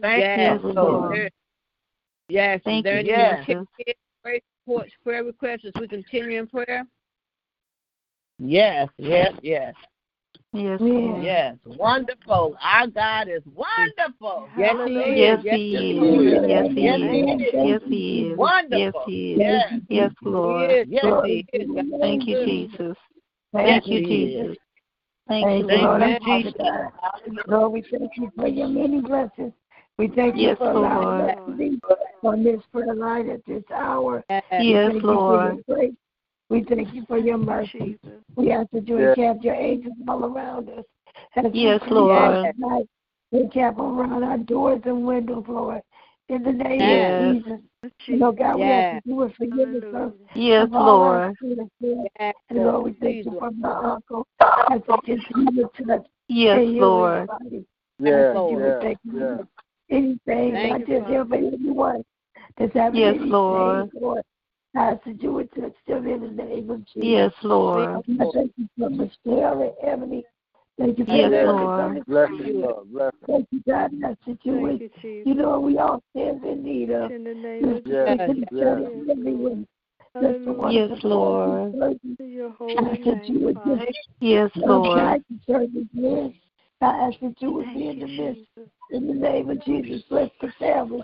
[0.00, 1.32] Thank Yes, you, Lord.
[2.32, 2.44] Lord.
[2.44, 2.60] Yes.
[2.64, 3.46] Thank there you, Yes.
[3.46, 3.66] Jesus.
[4.22, 4.40] prayer
[5.04, 6.84] prayer requests as we continue in prayer?
[8.38, 9.74] Yes, yes, yes,
[10.52, 11.22] Yes, Lord.
[11.22, 11.56] yes.
[11.64, 12.56] Wonderful.
[12.62, 14.48] Our God is wonderful.
[14.56, 15.38] Yes, He Hallelujah.
[15.38, 15.44] is.
[15.44, 15.60] Yes,
[16.48, 17.52] Yes, He Yes, is.
[17.54, 17.80] Yes, He Yes, is.
[17.80, 18.38] Yes, He is.
[18.70, 19.38] Yes, He is.
[19.38, 20.70] Yes, Yes, He Lord.
[20.70, 20.88] is.
[20.90, 21.68] yes, He is.
[22.00, 22.96] Thank you, Jesus.
[23.52, 24.56] Thank you, Jesus.
[25.28, 26.00] Thank you, Lord.
[26.00, 26.56] Thank you, Jesus.
[27.46, 29.52] Lord, we thank you for your many blessings.
[30.02, 31.30] We thank you Yes, for allowing Lord.
[31.30, 34.24] us to on this prayer line at this hour.
[34.28, 35.64] Yes, we thank you for Lord.
[35.68, 35.94] your grace.
[36.48, 37.78] We thank you for your mercy.
[38.02, 38.20] Jesus.
[38.34, 39.16] We ask that you Yes.
[39.16, 40.84] encamp your angels all around us.
[41.36, 42.18] As Yes, come Lord.
[42.18, 42.88] out tonight,
[43.30, 45.82] Encamp around our doors and windows, Lord.
[46.28, 47.12] In the name Yes.
[47.12, 47.60] of Jesus.
[48.06, 51.36] You know, God, we ask that you would forgive us of Yes, all Lord.
[51.40, 54.26] sins, Yes, And Lord, we thank Please, you for my uncle
[54.68, 57.28] as we continue to touch Yes, and heal his Lord.
[57.28, 57.66] body.
[58.00, 59.48] Yes, you
[59.92, 60.48] would yes, take me yes.
[60.48, 62.04] with anything, Thank not you, just him, but anyone
[62.58, 63.90] that's having Yes, any Lord.
[64.00, 64.22] Lord.
[64.74, 67.02] I ask that you would touch them in the name of Jesus.
[67.02, 68.04] Yes, Lord.
[68.16, 70.24] Thank you for Michelle and Emily.
[70.78, 72.06] Thank you for Yes, Lord.
[72.06, 72.92] Bless you, Lord.
[72.92, 73.26] Bless you.
[73.26, 74.90] Thank you, God, in that Thank situation.
[75.02, 77.10] you, You know, we all stand in need of.
[77.10, 78.62] In the name of Just Yes, speak to each yes.
[78.62, 79.66] other everyone.
[80.20, 81.72] Just the one Yes, that's Lord.
[81.72, 83.86] going through To your I holy ask that you name, would Father.
[83.86, 84.98] just Yes, Lord.
[84.98, 86.32] guide the service, Lord.
[86.82, 88.40] I ask that you would be in the midst.
[88.90, 91.02] In the name of Jesus, bless the family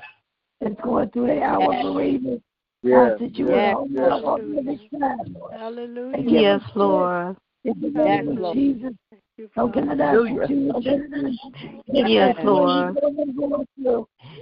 [0.61, 2.43] that's going through the hour of bereavement.
[2.85, 4.15] I Yeah, ask that you yeah, would hold yeah.
[4.15, 5.55] up on every side, Lord.
[5.55, 6.17] Hallelujah.
[6.19, 7.37] And Yes, Lord.
[7.65, 8.57] in the Yes, name of Lord.
[8.57, 8.93] Jesus.
[9.37, 10.35] you, Oh, can I ask Hallelujah.
[10.41, 10.97] that you would just
[11.93, 12.97] Yes, Lord.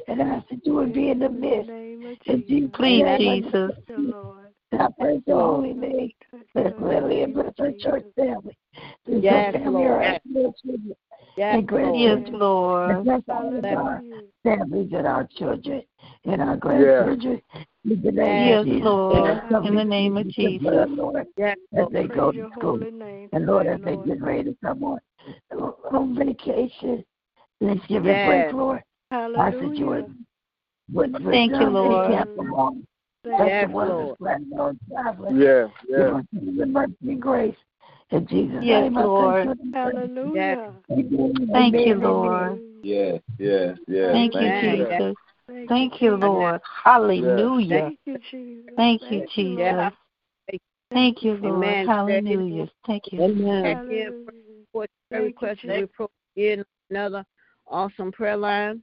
[0.08, 1.68] And I ask that you would be in the midst.
[1.68, 2.48] name of In Jesus.
[2.48, 3.72] Jesus' Please, Jesus.
[3.88, 4.46] Your Lord.
[4.72, 6.12] And I praise your holy name.
[6.54, 8.56] Bless Lily and name, bless her church family.
[9.06, 10.02] Bless Yes, her family, Lord.
[10.02, 10.96] asking children
[11.36, 12.22] Yes, and Lord.
[12.26, 13.04] Yes, Lord.
[13.04, 14.02] bless all our
[14.42, 15.82] families and our children
[16.24, 17.42] and our grandchildren.
[17.84, 18.84] In the name Yes, of Jesus.
[18.84, 19.66] Lord.
[19.66, 20.98] In the name of with your blood, Jesus.
[20.98, 22.80] Lord, Yes, as they go to school.
[23.32, 24.98] And Lord, as they get ready to come on,
[25.92, 27.04] on vacation,
[27.60, 28.26] Thanksgiving Yes.
[28.26, 29.86] break, Lord, I ask that you Hallelujah.
[29.86, 30.14] would,
[30.92, 32.10] would, would Thank you, Lord.
[32.10, 32.86] encamp among
[33.24, 34.08] Thank Bless Yes, the one Lord.
[34.08, 35.40] that's planning on traveling.
[35.40, 36.14] Yeah, Give yeah.
[36.14, 37.56] us the mercy and grace.
[38.10, 39.46] In Jesus' Yes, name, I Lord.
[39.46, 39.70] thank you.
[39.74, 40.72] Hallelujah.
[40.90, 41.48] Amen.
[41.52, 42.60] Thank you, Lord.
[42.82, 44.12] Yes, yes, yes.
[44.12, 44.60] Thank you, Amen.
[44.60, 45.16] Jesus.
[45.48, 46.60] Thank, Thank you, Lord.
[46.84, 47.80] Hallelujah.
[47.80, 48.72] Thank you, Jesus.
[48.76, 49.92] Thank you, Lord.
[50.48, 50.60] Jesus.
[50.92, 51.64] Thank you, Lord.
[51.64, 51.86] Amen.
[51.86, 52.68] Hallelujah.
[52.86, 53.22] Thank you.
[53.22, 53.76] Amen.
[53.76, 54.12] Hallelujah.
[54.72, 55.76] For Thank prayer you, request, Jesus.
[55.76, 57.24] we pro- in another
[57.66, 58.82] awesome prayer line.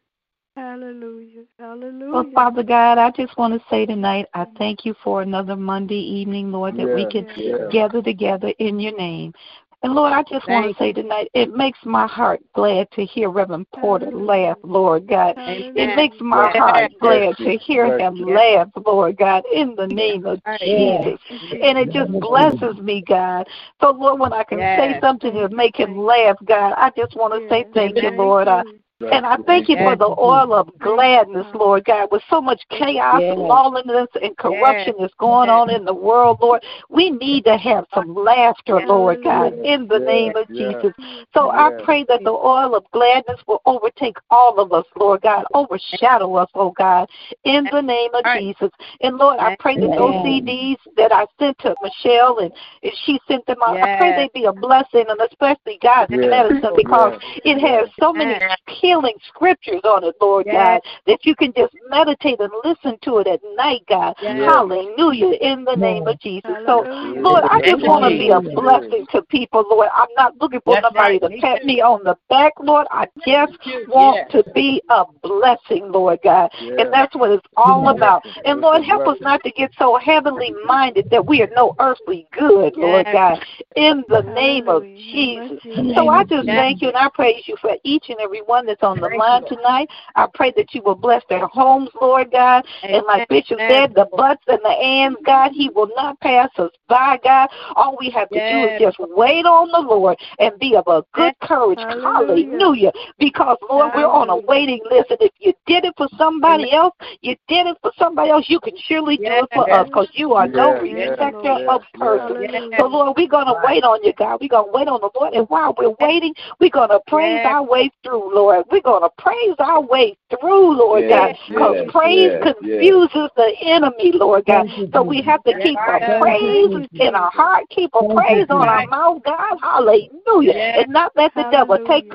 [0.56, 1.44] Hallelujah.
[1.58, 2.12] Hallelujah.
[2.12, 6.00] Well, Father God, I just want to say tonight, I thank you for another Monday
[6.00, 7.70] evening, Lord, that we can yeah.
[7.72, 9.34] gather together in your name.
[9.82, 13.30] And Lord, I just want to say tonight, it makes my heart glad to hear
[13.30, 15.36] Reverend Porter laugh, Lord God.
[15.46, 20.40] It makes my heart glad to hear him laugh, Lord God, in the name of
[20.62, 21.20] Jesus.
[21.62, 23.46] And it just blesses me, God.
[23.82, 27.34] So, Lord, when I can say something to make him laugh, God, I just want
[27.34, 28.48] to say thank you, Lord.
[28.48, 28.64] I,
[29.02, 33.22] and I thank you for the oil of gladness, Lord God, with so much chaos,
[33.22, 33.38] Yes.
[33.38, 35.02] lawlessness, and corruption Yes.
[35.02, 36.64] that's going on in the world, Lord.
[36.90, 40.48] We need to have some laughter, Lord God, in the name of.
[40.54, 40.94] Jesus.
[41.34, 45.46] So I pray that the oil of gladness will overtake all of us, Lord God,
[45.54, 47.10] overshadow us, oh God,
[47.44, 48.70] in the name of Jesus.
[49.02, 50.46] And Lord, I pray that those Amen.
[50.46, 52.52] CDs that I sent to Michelle and
[52.84, 54.30] and she sent them out, I pray Yes.
[54.34, 58.42] they be a blessing, and especially God's medicine, because it has so many Yes.
[58.84, 60.56] Healing scriptures on it, Lord Yes.
[60.56, 64.14] God, that you can just meditate and listen to it at night, God.
[64.22, 64.38] Yes.
[64.44, 66.52] Hallelujah, in the name of Jesus.
[66.68, 69.88] So, Lord, I just want to be a blessing to people, Lord.
[69.96, 71.32] I'm not looking for That's nobody right.
[71.32, 72.88] to pat me on the back, Lord.
[72.92, 73.58] I just
[73.88, 76.52] want to be a blessing, Lord God.
[76.60, 78.26] And that's what it's all about.
[78.46, 82.28] And Lord, help us not to get so heavenly minded that we are no earthly
[82.38, 83.40] good, Lord God,
[83.78, 85.60] in the name of Jesus.
[85.64, 85.96] Jesus.
[85.96, 88.84] So I just thank you and I praise you for each and every one that's
[88.84, 89.90] on the Thank line tonight.
[90.16, 92.66] I pray that you will bless their homes, Lord God.
[92.82, 93.70] And like Bishop Amen.
[93.70, 97.50] said, the butts and the ands, God, He will not pass us by, God.
[97.76, 101.04] All we have to do is just wait on the Lord and be of a
[101.14, 101.80] good courage.
[101.80, 102.04] Hallelujah.
[102.04, 102.92] Hallelujah.
[103.20, 105.12] Because, Lord, we're on a waiting list.
[105.12, 106.76] And if you did it for somebody Amen.
[106.76, 110.10] else, you did it for somebody else, you can surely do it for us because
[110.14, 111.68] you are no Yeah, yeah, respecter Lord.
[111.70, 112.74] of yeah, persons.
[112.80, 114.40] So, Lord, we're going to wait on you, God.
[114.42, 115.34] We're going to wait on the Lord.
[115.34, 117.46] And while we're waiting, we're going to praise Yes.
[117.46, 118.63] our way through, Lord.
[118.72, 122.80] We're going to praise our way through, Lord Yes, God, because yes, praise yes, yes.
[122.82, 124.68] confuses the enemy, Lord God.
[124.94, 126.20] So we have to keep a Yes.
[126.22, 129.58] praise in our heart, keep a praise on our mouth, God.
[129.62, 130.54] Hallelujah.
[130.54, 130.84] Yes.
[130.84, 132.06] And not let the devil take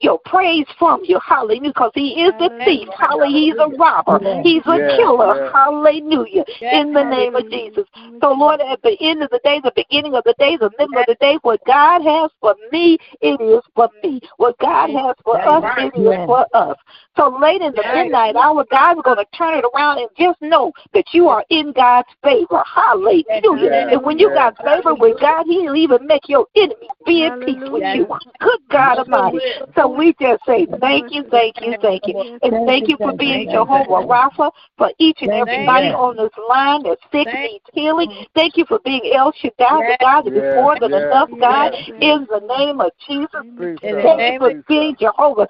[0.00, 1.18] your praise from you.
[1.20, 1.70] Hallelujah.
[1.70, 2.88] Because he is the thief.
[2.98, 3.26] Hallelujah.
[3.26, 3.46] Hallelujah.
[3.46, 4.42] He's a robber.
[4.42, 5.50] He's a killer.
[5.52, 6.44] Hallelujah.
[6.60, 7.86] In the name of Jesus.
[8.20, 10.98] So, Lord, at the end of the day, the beginning of the day, the middle
[10.98, 14.20] of the day, what God has for me, it is for me.
[14.36, 16.76] What God has for us, it is for us.
[17.16, 20.72] So late in the midnight hour, God's going to turn it around and just know
[20.94, 22.62] that you are in God's favor.
[22.64, 23.88] Hallelujah.
[23.90, 27.62] And when you got favor with God, He'll even make your enemies be at peace
[27.70, 28.06] with you.
[28.40, 29.40] Good God Almighty.
[29.76, 32.14] So we just say thank you, thank you, thank you.
[32.42, 37.00] And thank you for being Jehovah Rapha for each and everybody on this line that's
[37.12, 38.26] sick and needs healing.
[38.34, 42.26] Thank you for being El Shaddai, the God that is more than enough, God, in
[42.30, 43.42] the name of Jesus.
[43.56, 44.16] Please, In the God.
[44.16, 44.96] Thank you for being.
[44.98, 45.48] Jehovah,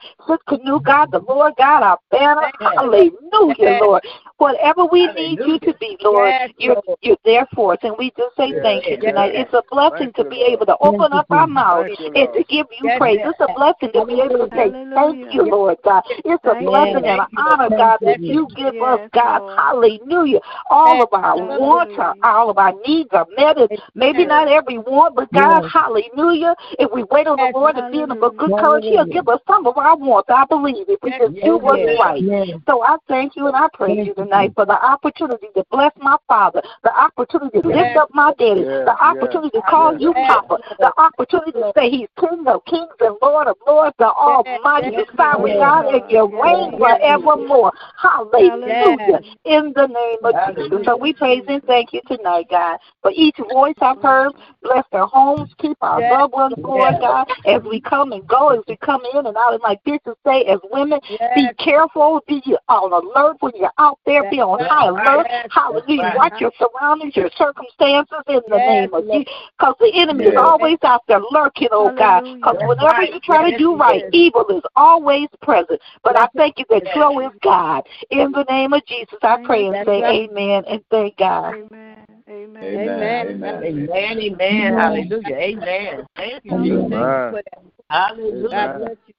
[0.84, 2.52] God, the Lord God, our banner.
[2.60, 3.78] Hallelujah.
[3.80, 4.02] Lord.
[4.38, 7.78] Whatever we need you to be, Lord, Yes, you're, you're there for us.
[7.82, 9.10] And we just say Yes, thank you yes.
[9.10, 9.32] tonight.
[9.34, 12.84] It's a blessing to be able to open up our mouth and to give you
[12.84, 13.18] Yes, praise.
[13.22, 13.32] yes.
[13.32, 16.02] It's a blessing to be able to say thank you, Lord God.
[16.08, 16.68] It's a Thank you.
[16.68, 19.42] blessing and an honor, God, that you give us, Yes, God.
[19.56, 20.40] Hallelujah.
[20.68, 21.58] All of our Hallelujah.
[21.58, 23.56] wants, are, all of our needs are met.
[23.94, 26.54] Maybe not every want, but God, hallelujah.
[26.78, 29.40] If we wait on the Lord and be in a good courage, He'll give us
[29.46, 30.28] some of our wants.
[30.28, 32.22] I believe if we just do what's right.
[32.68, 35.64] So I thank you and I praise you Thank you, tonight for the opportunity to
[35.70, 40.12] bless my father, the opportunity to lift up my daddy, the opportunity to call you
[40.26, 44.90] Papa, the opportunity to say he's King of kings and Lord of lords, the Almighty,
[44.90, 47.72] the sovereign God, and you reign forevermore.
[48.00, 49.20] Hallelujah.
[49.44, 50.84] In the name of Jesus.
[50.84, 54.32] So we praise and thank you tonight, God, for each voice I've heard.
[54.62, 55.50] Bless their homes.
[55.58, 59.26] Keep our loved ones, Lord God, as we come and go, as we come in
[59.26, 59.54] and out.
[59.54, 60.98] And like Bishop say, as women,
[61.34, 65.26] be careful, be on alert when you're out there, be on high alert.
[65.50, 66.12] Hallelujah.
[66.16, 69.32] Watch your surroundings, your circumstances in the name of Jesus.
[69.58, 72.22] Because the enemy is always out there lurking, oh God.
[72.40, 75.80] Because whenever you try to do right, evil is always present.
[76.02, 77.82] But I thank you that Joe is God.
[78.10, 81.54] In the name of Jesus, I pray and say amen and thank God.
[81.54, 82.06] Amen.
[82.28, 83.26] Amen.
[83.28, 83.64] Amen.
[83.64, 84.18] Amen.
[84.18, 84.74] Amen.
[84.74, 85.36] Hallelujah.
[85.36, 86.06] Amen.
[86.16, 86.92] Thank you, Jesus.
[86.92, 87.42] Amen.
[87.88, 88.48] Hallelujah.
[88.48, 89.14] God bless you.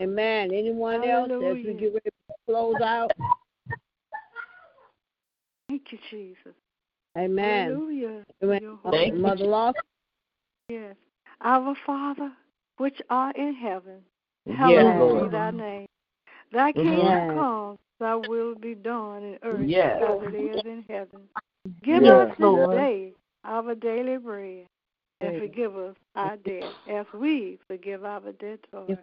[0.00, 0.50] Amen.
[0.52, 3.10] Anyone else as we get ready to close out?
[5.68, 6.54] Thank you, Jesus.
[7.16, 7.70] Amen.
[7.70, 8.24] Hallelujah.
[8.42, 8.62] Amen.
[8.62, 9.50] Your Uh, Mother name.
[9.50, 9.78] Lost.
[10.68, 10.96] Yes.
[11.40, 12.32] Our Father,
[12.78, 14.02] which art in heaven,
[14.46, 15.86] Yes, hallowed be thy name.
[16.52, 16.74] Thy Mhm.
[16.74, 17.34] kingdom Yes.
[17.34, 20.02] come, thy will be done in earth Yes.
[20.02, 21.28] as it is in heaven.
[21.82, 22.76] Give Yes, us this Lord.
[22.76, 23.14] day
[23.44, 24.66] our daily bread,
[25.20, 28.98] and forgive us our debt as we forgive our debtors.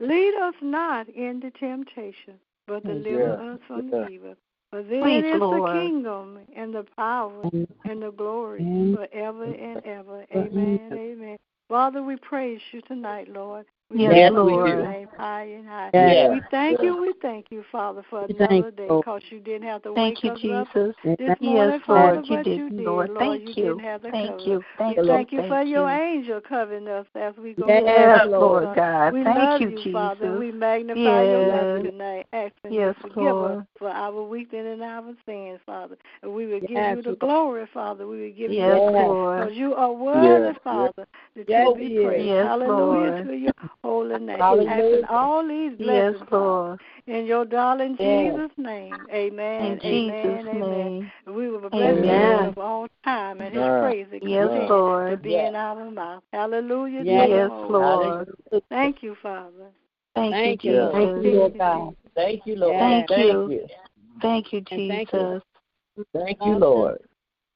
[0.00, 3.52] Lead us not into temptation, but deliver Yeah.
[3.52, 4.08] us from Yeah.
[4.08, 4.36] evil.
[4.70, 5.76] For then Please, is Lord.
[5.76, 7.88] the kingdom and the power mm-hmm.
[7.88, 8.94] and the glory mm-hmm.
[8.94, 10.24] forever and ever.
[10.34, 10.58] Mm-hmm.
[10.58, 10.88] Amen.
[10.92, 11.36] Amen.
[11.68, 13.66] Father, we praise you tonight, Lord.
[13.90, 14.84] We Yes, lift Lord.
[14.84, 15.90] name high and high.
[15.94, 16.32] Yes.
[16.32, 16.82] We thank Yes.
[16.82, 17.00] you.
[17.00, 20.24] We thank you, Father, for Thank another day because you didn't have to Thank wake
[20.24, 20.94] you, us Jesus.
[21.08, 23.10] up this Yes, morning, Lord, Father, you but you did, did, Lord.
[23.10, 23.18] Lord.
[23.20, 23.62] Thank you you.
[23.62, 24.44] didn't have to Thank cover.
[24.44, 24.64] you.
[24.76, 25.08] Thank we you.
[25.08, 25.96] thank you Thank for your you.
[25.96, 27.66] angel covering us as we go.
[27.68, 28.76] Yes, forth, Lord Lord.
[28.76, 29.12] God.
[29.12, 30.36] We Thank love you, you, Father.
[30.36, 31.76] We magnify your Yes.
[31.76, 33.58] name tonight, asking Yes, you to forgive Lord.
[33.58, 35.96] us for our weakness and our sins, Father.
[36.22, 37.20] And we will give Yes, you the Lord.
[37.20, 38.04] glory, Father.
[38.08, 39.38] We will give you the praise Lord.
[39.38, 41.06] because you are worthy, Yes, Father,
[41.36, 42.26] that Yes, you be praised.
[42.26, 43.26] Yes, Hallelujah Lord.
[43.28, 43.52] to your
[43.86, 44.38] holy name.
[44.38, 44.70] Hallelujah.
[44.70, 46.36] Asking all these blessings, Father.
[46.36, 46.80] Lord.
[47.06, 48.34] In your darling Yes.
[48.34, 49.06] Jesus' name.
[49.12, 49.62] Amen.
[49.62, 50.48] In Jesus' amen.
[50.48, 50.70] Amen.
[50.70, 51.12] name.
[51.36, 52.02] We will bless Amen.
[52.02, 53.80] him of all time and his Amen.
[53.80, 55.10] praise will Yes, Lord.
[55.10, 56.22] to be in our mouth.
[56.32, 58.28] Hallelujah to Yes, your Lord.
[58.28, 58.62] name.
[58.70, 59.70] Thank you, Father.
[60.14, 60.92] Thank, Thank you, you, Jesus.
[60.92, 61.96] Thank you, Lord God.
[62.14, 62.78] Thank you, Lord.
[62.78, 63.50] Thank Thank you.
[63.50, 63.66] you.
[64.22, 65.42] Thank you, Jesus.
[66.14, 66.98] Thank you, Lord.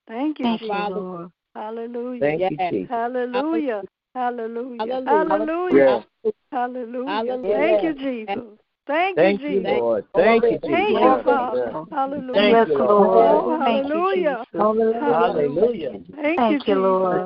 [0.07, 0.95] Thank you, Thank you, Jesus.
[0.95, 1.31] Lord.
[1.55, 2.21] Hallelujah.
[2.21, 2.73] Thank you, Yes.
[2.73, 2.91] Jesus.
[2.91, 3.83] Hallelujah.
[4.15, 5.03] Hallelujah.
[5.07, 5.07] Hallelujah.
[5.07, 6.05] Hallelujah.
[6.53, 7.07] Hallelujah.
[7.07, 7.43] Hallelujah.
[7.43, 8.59] Thank you, Jesus.
[8.87, 9.73] Thank, Thank you, you, Jesus.
[9.79, 10.05] Lord.
[10.15, 11.01] Thank you, Thank Jesus.
[11.01, 11.87] you, Father.
[11.93, 12.35] Hallelujah.
[12.35, 13.15] Thank Yes, you, Lord.
[13.15, 13.45] Lord.
[13.45, 14.45] Oh, Thank you, hallelujah.
[14.51, 14.61] Jesus.
[15.01, 15.91] Hallelujah.
[16.17, 17.23] Thank Thank you, you, Lord.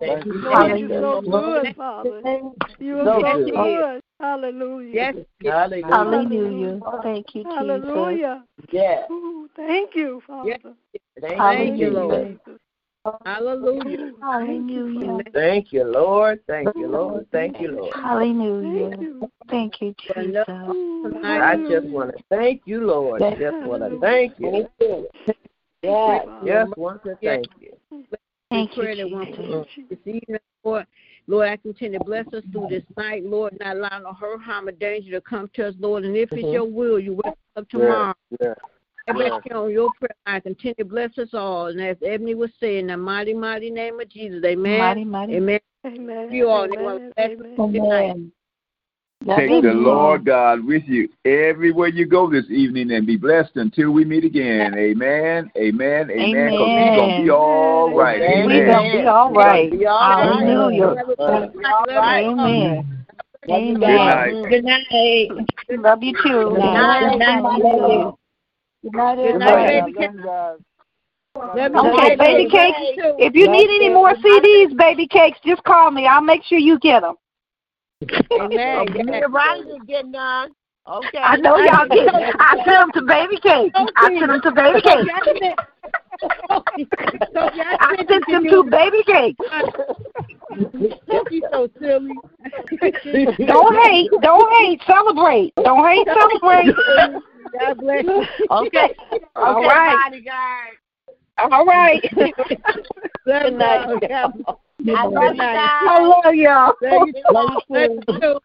[0.00, 2.22] Thank you, Lord, you're so good, Father.
[2.78, 3.54] You are So so good.
[3.54, 4.02] good.
[4.20, 4.94] Hallelujah.
[4.94, 5.14] Yes.
[5.42, 5.90] Hallelujah.
[5.90, 6.80] Hallelujah.
[7.02, 7.56] Thank you, Jesus.
[7.58, 8.44] Hallelujah.
[8.70, 9.10] Yes.
[9.10, 10.48] Ooh, thank you, Father.
[10.48, 10.60] Yes.
[11.20, 12.38] Thank Thank you, you, Lord.
[13.06, 13.18] Jesus.
[13.24, 14.12] Hallelujah.
[14.20, 15.18] Hallelujah.
[15.32, 16.40] Thank you, Lord.
[16.46, 17.26] Thank you, Lord.
[17.32, 17.94] Thank you, Lord.
[17.94, 18.90] Hallelujah.
[19.48, 20.44] Thank you, Jesus.
[21.24, 23.20] I just want to thank you, Lord.
[23.38, 24.68] Just want to thank you.
[25.82, 26.26] Yes.
[26.44, 27.72] Just want to thank you.
[28.50, 29.26] Thank you, pray that one
[29.74, 29.98] Jesus.
[30.04, 30.86] evening, Lord.
[31.28, 34.66] Lord, I continue to bless us through this night, Lord, not allowing no hurt, harm,
[34.66, 36.04] or danger to come to us, Lord.
[36.04, 36.52] And if it's Mhm.
[36.52, 38.12] your will, you wake us up tomorrow.
[38.40, 38.54] Yeah.
[39.06, 41.66] Everybody on your prayer line, continue to bless us all.
[41.66, 44.78] And as Ebony was saying, in the mighty, mighty name of Jesus, amen.
[44.78, 45.36] Mighty, mighty.
[45.36, 45.60] Amen.
[45.86, 46.28] Amen.
[46.30, 46.72] You all, Amen.
[46.74, 47.46] everyone, bless us.
[47.58, 47.72] Amen.
[47.72, 48.32] Good night.
[49.26, 53.90] Take the Lord God with you everywhere you go this evening and be blessed until
[53.90, 54.74] we meet again.
[54.74, 55.50] Amen.
[55.58, 56.10] Amen.
[56.10, 56.52] Amen.
[56.52, 58.22] Because we're going to be all right.
[58.22, 58.46] Amen.
[58.46, 59.70] We're going to be all right.
[59.70, 59.84] Be.
[59.84, 61.04] Hallelujah.
[61.06, 62.24] Be all right.
[62.24, 63.06] Amen.
[63.46, 64.06] Love you Amen.
[64.06, 64.34] guys.
[64.48, 65.48] Good night.
[65.70, 66.50] Love you too.
[66.54, 67.42] Good night.
[67.42, 68.19] Love you.
[68.82, 69.38] Good night, Good baby.
[69.38, 69.94] night.
[69.96, 70.10] Cake.
[71.36, 72.76] Okay, baby cakes.
[73.18, 76.06] If you need any more CDs, baby cakes, just call me.
[76.06, 77.16] I'll make sure you get them.
[78.32, 78.86] Amen.
[78.90, 79.04] Okay.
[79.06, 79.24] Yes.
[79.30, 80.50] Right, you getting on.
[80.88, 81.18] Okay.
[81.18, 82.08] I know y'all get.
[82.38, 83.76] I sent them to baby cakes.
[83.96, 85.06] I sent them to baby cakes.
[86.22, 89.40] I sent them to baby cakes.
[91.28, 92.20] She's so silly.
[93.46, 94.10] Don't hate.
[94.20, 94.80] Don't hate.
[94.86, 95.52] Celebrate.
[95.56, 96.06] Don't hate.
[96.06, 96.74] Celebrate.
[97.58, 98.24] God bless you.
[98.50, 98.94] Okay.
[99.36, 99.96] All okay, right.
[100.04, 100.76] bodyguard.
[101.38, 102.02] All right.
[103.24, 103.86] Good night.
[104.96, 105.70] I love you guys.
[105.82, 106.74] I love y'all.
[106.82, 107.22] Love you too.
[107.68, 108.40] Bless you too.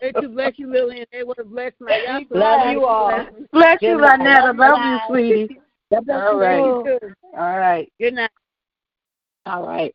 [0.00, 1.06] Bless you, bless you, Lillian.
[1.12, 2.22] They want to bless my y'all.
[2.30, 3.26] Love you all.
[3.52, 4.04] Bless you, Good.
[4.04, 4.56] Lynetta.
[4.56, 5.06] Love you, Bye.
[5.08, 5.60] sweetie.
[5.92, 6.40] God bless All you.
[6.40, 6.62] right.
[6.62, 7.14] Love you too.
[7.36, 7.92] All right.
[8.00, 8.30] Good night.
[9.44, 9.94] All right.